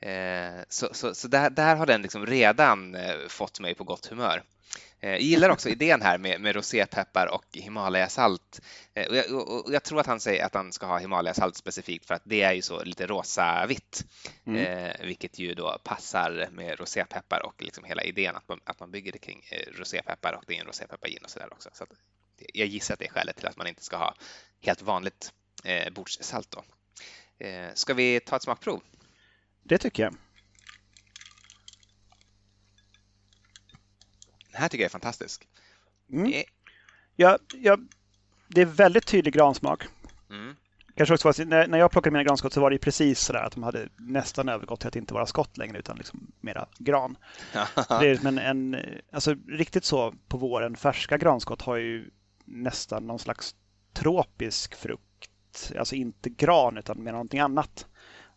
[0.00, 4.06] Eh, så, så, så där, där, har den liksom redan eh, fått mig på gott
[4.06, 4.42] humör.
[5.04, 8.60] Eh, jag gillar också idén här med, med rosépeppar och Himalayasalt.
[8.94, 12.06] Eh, och jag, och jag, tror att han säger att han ska ha Himalayasalt specifikt
[12.06, 14.04] för att det är ju så lite rosa-vitt,
[14.46, 14.60] mm.
[14.60, 18.90] eh, vilket ju då passar med rosépeppar och liksom hela idén att man, att man
[18.90, 21.70] bygger det kring eh, rosépeppar och det är en rosépeppargin och sådär också.
[21.72, 21.86] Så
[22.52, 24.14] jag gissar att det är skälet till att man inte ska ha
[24.60, 25.32] helt vanligt
[25.64, 26.64] eh, bordssalt då.
[27.46, 28.82] Eh, ska vi ta ett smakprov?
[29.62, 30.14] Det tycker jag.
[34.54, 35.48] Den här tycker jag är fantastisk.
[36.12, 36.30] Mm.
[36.30, 36.44] Det...
[37.16, 37.78] Ja, ja,
[38.48, 39.86] det är väldigt tydlig gransmak.
[40.30, 40.56] Mm.
[40.96, 43.52] Kanske också var, när, när jag plockade mina granskott så var det precis sådär att
[43.52, 47.16] de hade nästan övergått till att inte vara skott längre utan liksom mera gran.
[47.74, 48.76] det är men en,
[49.12, 52.10] alltså, riktigt så på våren, färska granskott har ju
[52.44, 53.54] nästan någon slags
[53.92, 55.72] tropisk frukt.
[55.78, 57.86] Alltså inte gran utan mer någonting annat.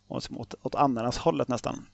[0.08, 1.86] Och åt, åt ananashållet nästan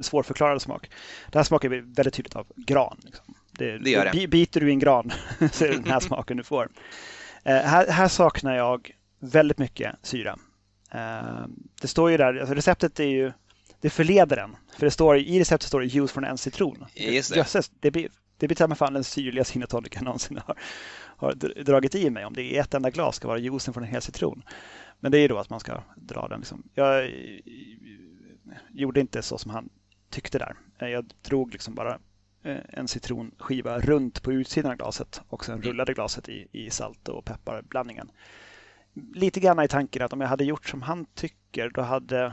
[0.00, 0.90] svårförklarad smak.
[1.30, 3.00] Det här smakar väldigt tydligt av gran.
[3.04, 3.34] Liksom.
[3.52, 4.26] Det, det gör det.
[4.26, 5.12] Biter du i en gran
[5.52, 6.68] så är det den här smaken du får.
[7.44, 8.90] Eh, här, här, saknar jag
[9.20, 10.38] väldigt mycket syra.
[10.90, 11.46] Eh,
[11.80, 13.32] det står ju där, alltså receptet är ju,
[13.80, 14.56] det förleder en.
[14.78, 16.84] För det står, i receptet står det juice från en citron.
[16.94, 17.36] Just det.
[17.36, 20.56] Jösses, det blir, det blir ta fan den syrligaste gin jag någonsin har,
[21.16, 22.24] har dragit i mig.
[22.24, 24.42] Om det är ett enda glas ska vara juicen från en hel citron.
[25.00, 26.40] Men det är ju då att man ska dra den.
[26.40, 26.62] Liksom.
[26.74, 27.10] Jag
[28.70, 29.68] gjorde inte så som han
[30.12, 30.54] tyckte där.
[30.78, 31.98] Eh, jag drog liksom bara
[32.42, 35.68] eh, en citronskiva runt på utsidan av glaset och sen mm.
[35.68, 38.10] rullade glaset i, i salt och pepparblandningen.
[39.14, 42.32] Lite grann i tanken att om jag hade gjort som han tycker, då hade,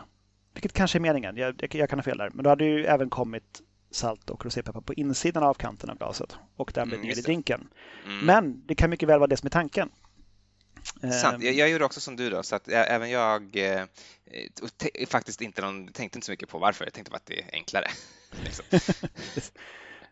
[0.53, 3.09] vilket kanske är meningen, jag, jag kan ha fel där, men då hade ju även
[3.09, 3.61] kommit
[3.91, 7.67] salt och rosépeppar på insidan av kanten av glaset och därmed mm, ner i drinken.
[8.05, 8.25] Mm.
[8.25, 9.89] Men det kan mycket väl vara det som är tanken.
[11.21, 11.35] Sant.
[11.35, 11.41] Ehm.
[11.41, 13.85] Jag, jag gjorde också som du då, så att även jag eh,
[15.07, 16.85] faktiskt inte någon, tänkte inte så mycket på varför.
[16.85, 17.87] Jag tänkte bara att det är enklare.
[18.43, 18.65] liksom.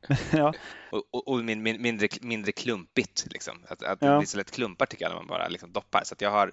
[0.32, 0.54] ja.
[0.92, 3.66] Och, och, och min, min, mindre, mindre klumpigt, liksom.
[3.68, 4.12] att, att ja.
[4.12, 6.02] det blir så lätt klumpar tycker jag när man bara liksom doppar.
[6.06, 6.52] Så jag har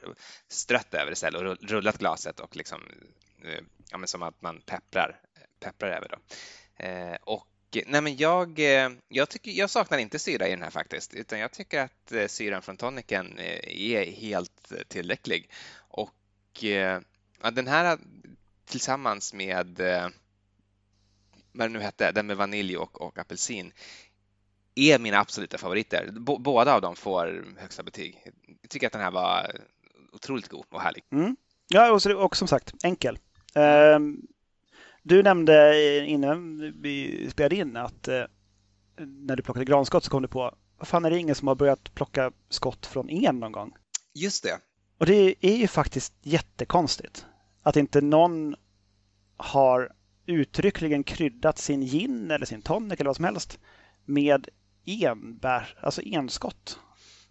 [0.49, 2.81] strött över det istället och rullat glaset och liksom,
[3.45, 5.21] eh, ja, som att man pepprar,
[5.61, 6.09] pepprar över.
[6.09, 6.19] Då.
[6.85, 7.47] Eh, och
[7.87, 11.39] nej men jag, eh, jag, tycker, jag saknar inte syra i den här faktiskt, utan
[11.39, 15.51] jag tycker att eh, syran från toniken eh, är helt tillräcklig.
[15.79, 16.15] Och
[17.43, 17.99] ja, den här
[18.65, 19.81] tillsammans med
[21.53, 23.73] vad det nu hette, den med vanilj och, och apelsin,
[24.75, 26.09] är mina absoluta favoriter.
[26.13, 28.23] B båda av dem får högsta betyg.
[28.63, 29.61] Jag tycker att den här var
[30.13, 31.05] otroligt god och härlig.
[31.13, 31.37] Mm.
[31.69, 33.19] Ja, och, så, och som sagt enkel.
[33.55, 34.27] Um,
[35.05, 38.25] du nämnde innan vi spelade in att uh,
[38.99, 41.55] när du plockade granskott så kom du på, vad fan är det ingen som har
[41.55, 43.73] börjat plocka skott från en någon gång?
[44.15, 44.59] Just det.
[44.99, 47.27] Och det är ju faktiskt jättekonstigt
[47.63, 48.55] att inte någon
[49.37, 49.93] har
[50.27, 53.59] uttryckligen kryddat sin gin eller sin tonic eller vad som helst
[54.05, 54.49] med
[54.87, 56.79] enbär, alltså enskott.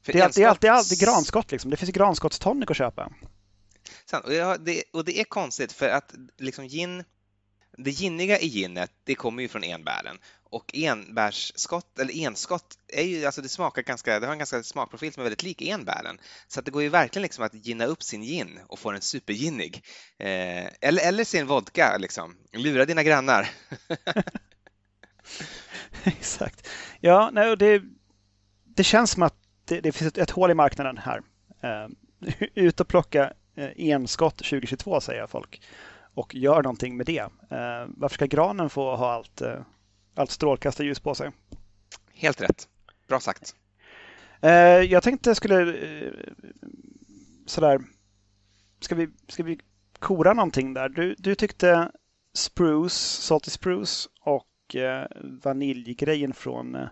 [0.05, 0.35] det, är, enskott...
[0.35, 1.71] det, är alltid, alltid granskott liksom.
[1.71, 3.11] Det finns granskottstonic att köpa.
[4.05, 4.25] Sant.
[4.25, 7.03] Och, det, och det är konstigt för att liksom gin,
[7.77, 10.17] det ginniga i ginet, det kommer ju från enbären
[10.53, 15.13] och enbärsskott eller enskott är ju, alltså det smakar ganska, det har en ganska smakprofil
[15.13, 16.19] som är väldigt lik enbären.
[16.47, 19.01] Så att det går ju verkligen liksom att ginna upp sin gin och få den
[19.01, 19.83] superginnig.
[20.19, 22.35] Eh, eller, eller sin vodka liksom.
[22.51, 23.49] Lura dina grannar.
[26.03, 26.67] Exakt.
[26.99, 27.81] Ja, nej, det,
[28.63, 31.21] det känns som att det, det finns ett, ett, hål i marknaden här.
[31.63, 31.87] Eh,
[32.55, 35.61] ut och plocka eh, enskott 2022 säger folk
[36.13, 37.19] och gör någonting med det.
[37.49, 39.61] Eh, varför ska granen få ha allt, eh,
[40.15, 41.31] allt strålkastarljus på sig?
[42.13, 42.67] Helt rätt.
[43.07, 43.55] Bra sagt.
[44.41, 44.51] Eh,
[44.81, 45.75] jag tänkte jag skulle
[47.45, 47.81] sådär,
[48.79, 49.59] ska vi, ska vi
[49.99, 50.89] kora någonting där?
[50.89, 51.91] Du, du tyckte
[52.33, 56.87] Spruce, Salty Spruce och eh, vaniljgrejen från eh,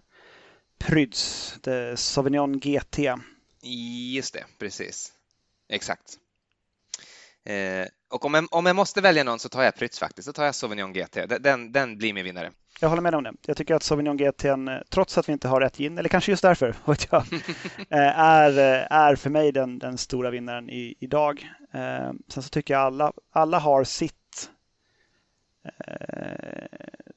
[0.77, 2.99] Pryds, The Sauvignon GT.
[4.13, 5.13] Just det, precis.
[5.69, 6.17] Exakt.
[7.43, 10.25] Eh, och om jag, om jag måste välja någon så tar jag Prytz faktiskt.
[10.25, 11.17] Då tar jag Sauvignon GT.
[11.39, 12.51] Den, den blir min vinnare.
[12.79, 13.33] Jag håller med om det.
[13.45, 14.45] Jag tycker att Sauvignon GT,
[14.89, 17.23] trots att vi inte har rätt gin, eller kanske just därför, vet jag,
[17.89, 21.49] eh, är, eh, är för mig den, den stora vinnaren i, idag.
[21.71, 24.49] Eh, sen så tycker jag alla, alla har sitt,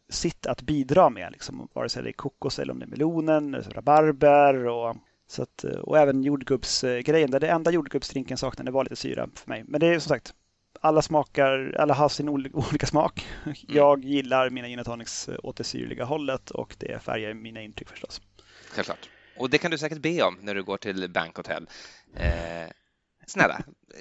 [0.09, 3.62] sitt att bidra med, liksom, vare sig det är kokos eller om det är melonen,
[3.70, 7.30] rabarber och så att, och även jordgubbsgrejen.
[7.30, 9.64] Där det enda jordgubbsdrinken saknade var lite syra för mig.
[9.66, 10.34] Men det är som sagt,
[10.81, 13.27] alla smakar, alla har sin olika smak.
[13.45, 13.57] Mm.
[13.68, 18.20] Jag gillar mina gin tonics åt det syrliga hållet och det färgar mina intryck förstås.
[18.70, 19.09] Självklart.
[19.37, 21.68] Och det kan du säkert be om när du går till Bank Hotel.
[22.16, 22.70] Eh,
[23.27, 23.61] snälla,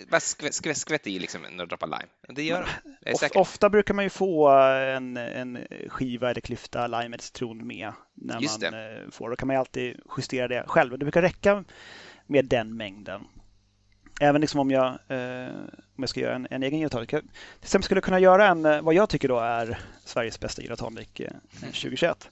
[0.10, 2.36] bara skvätt, skvätt, skvätt i liksom några droppar lime.
[2.36, 2.68] Det gör
[3.04, 3.12] de.
[3.14, 7.94] Of, ofta brukar man ju få en, en skiva eller klyfta lime eller citron med
[8.14, 9.02] när Just man det.
[9.04, 9.30] Eh, får.
[9.30, 10.92] Då kan man ju alltid justera det själv.
[10.92, 11.64] Det brukar räcka
[12.28, 13.22] med den mängden.
[14.20, 15.56] Även liksom om jag, eh,
[15.96, 17.10] om jag ska göra en, en egen gin tonic.
[17.10, 17.22] Till
[17.62, 21.08] exempel skulle kunna göra en, eh, vad jag tycker då är Sveriges bästa gin tonic
[21.20, 22.30] eh, 2021.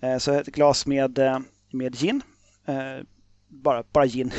[0.00, 1.38] Eh, så ett glas med, eh,
[1.70, 2.22] med gin.
[2.66, 3.04] Eh,
[3.48, 4.32] bara, bara gin.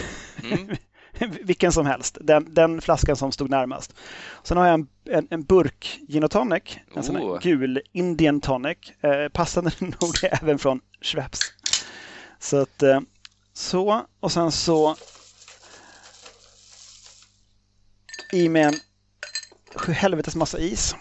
[0.43, 0.75] Mm.
[1.43, 2.17] Vilken som helst.
[2.21, 3.95] Den, den, flaskan som stod närmast.
[4.43, 6.63] Sen har jag en, en, en burk gin och tonic.
[6.93, 7.05] En oh.
[7.05, 8.77] sån gul Indian tonic.
[9.33, 11.39] passande nog även från Schweppes.
[12.39, 12.83] Så att
[13.53, 14.01] så.
[14.19, 14.95] Och sen så
[18.33, 20.95] i med en helvetes massa is.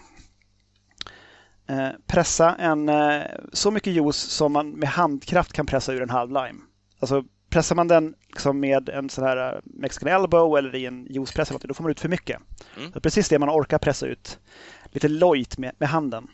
[1.67, 3.23] Eh, pressa en, eh,
[3.53, 6.61] så mycket juice som man med handkraft kan pressa ur en halv lime.
[7.01, 11.07] Alltså pressar man den liksom med en sån här eh, Mexican elbow eller i en
[11.11, 12.41] juicepress då får man ut för mycket.
[12.77, 12.93] Mm.
[12.93, 14.39] precis det man orkar pressa ut
[14.85, 16.29] lite lojt med, med handen.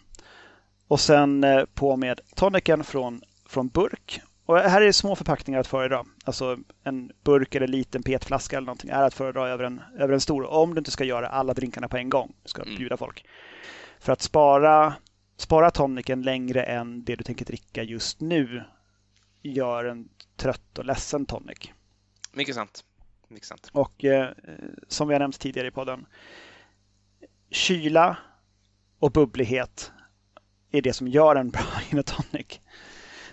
[0.88, 5.66] Och sen eh, på med toniken från, från burk och här är små förpackningar att
[5.66, 6.04] föredra.
[6.24, 10.20] Alltså en burk eller liten petflaska eller någonting är att föredra över en, över en
[10.20, 10.44] stor.
[10.44, 12.34] Om du inte ska göra alla drinkarna på en gång.
[12.42, 12.76] Du ska mm.
[12.76, 13.26] bjuda folk.
[14.00, 14.94] För att spara,
[15.36, 18.64] spara toniken längre än det du tänker dricka just nu
[19.42, 21.58] gör en trött och ledsen tonic.
[22.32, 22.84] Mycket sant.
[23.28, 23.70] Mycket sant.
[23.72, 24.30] Och eh,
[24.88, 26.06] som vi har nämnt tidigare i podden.
[27.50, 28.16] Kyla
[28.98, 29.92] och bubblighet
[30.70, 32.60] är det som gör en bra gin tonic.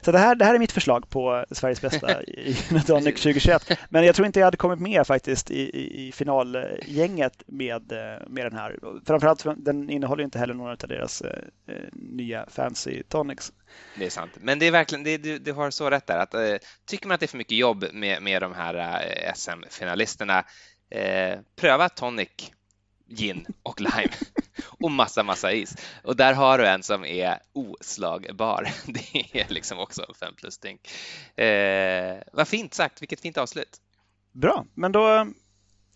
[0.05, 2.53] Så det här, det här är mitt förslag på Sveriges bästa i
[2.87, 3.71] Tonic 2021.
[3.89, 7.91] Men jag tror inte jag hade kommit med faktiskt i, i, i finalgänget med,
[8.27, 8.79] med den här.
[9.07, 11.39] Framförallt den innehåller inte heller några av deras eh,
[11.93, 13.51] nya fancy tonics.
[13.97, 16.33] Det är sant, men det är verkligen, det, du, du har så rätt där att
[16.33, 20.43] eh, tycker man att det är för mycket jobb med, med de här eh, SM-finalisterna,
[20.89, 22.51] eh, pröva tonic
[23.07, 24.13] gin och lime.
[24.79, 25.75] och massa, massa is.
[26.03, 28.67] Och där har du en som är oslagbar.
[28.85, 30.79] Det är liksom också en fem plus-ting.
[31.45, 33.81] Eh, vad fint sagt, vilket fint avslut.
[34.31, 35.27] Bra, men då,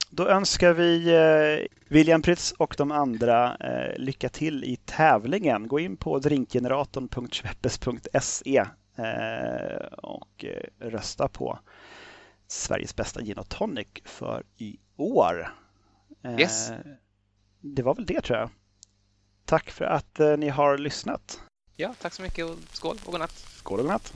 [0.10, 5.68] då önskar vi eh, William Prytz och de andra eh, lycka till i tävlingen.
[5.68, 11.60] Gå in på drinkgeneratorn.sveppes.se eh, och eh, rösta på
[12.48, 15.54] Sveriges bästa gin och tonic för i år.
[16.24, 16.72] Eh, yes.
[17.60, 18.50] Det var väl det tror jag.
[19.46, 21.42] Tack för att eh, ni har lyssnat.
[21.76, 23.32] Ja, tack så mycket och skål och godnatt.
[23.32, 24.14] Skål och godnatt.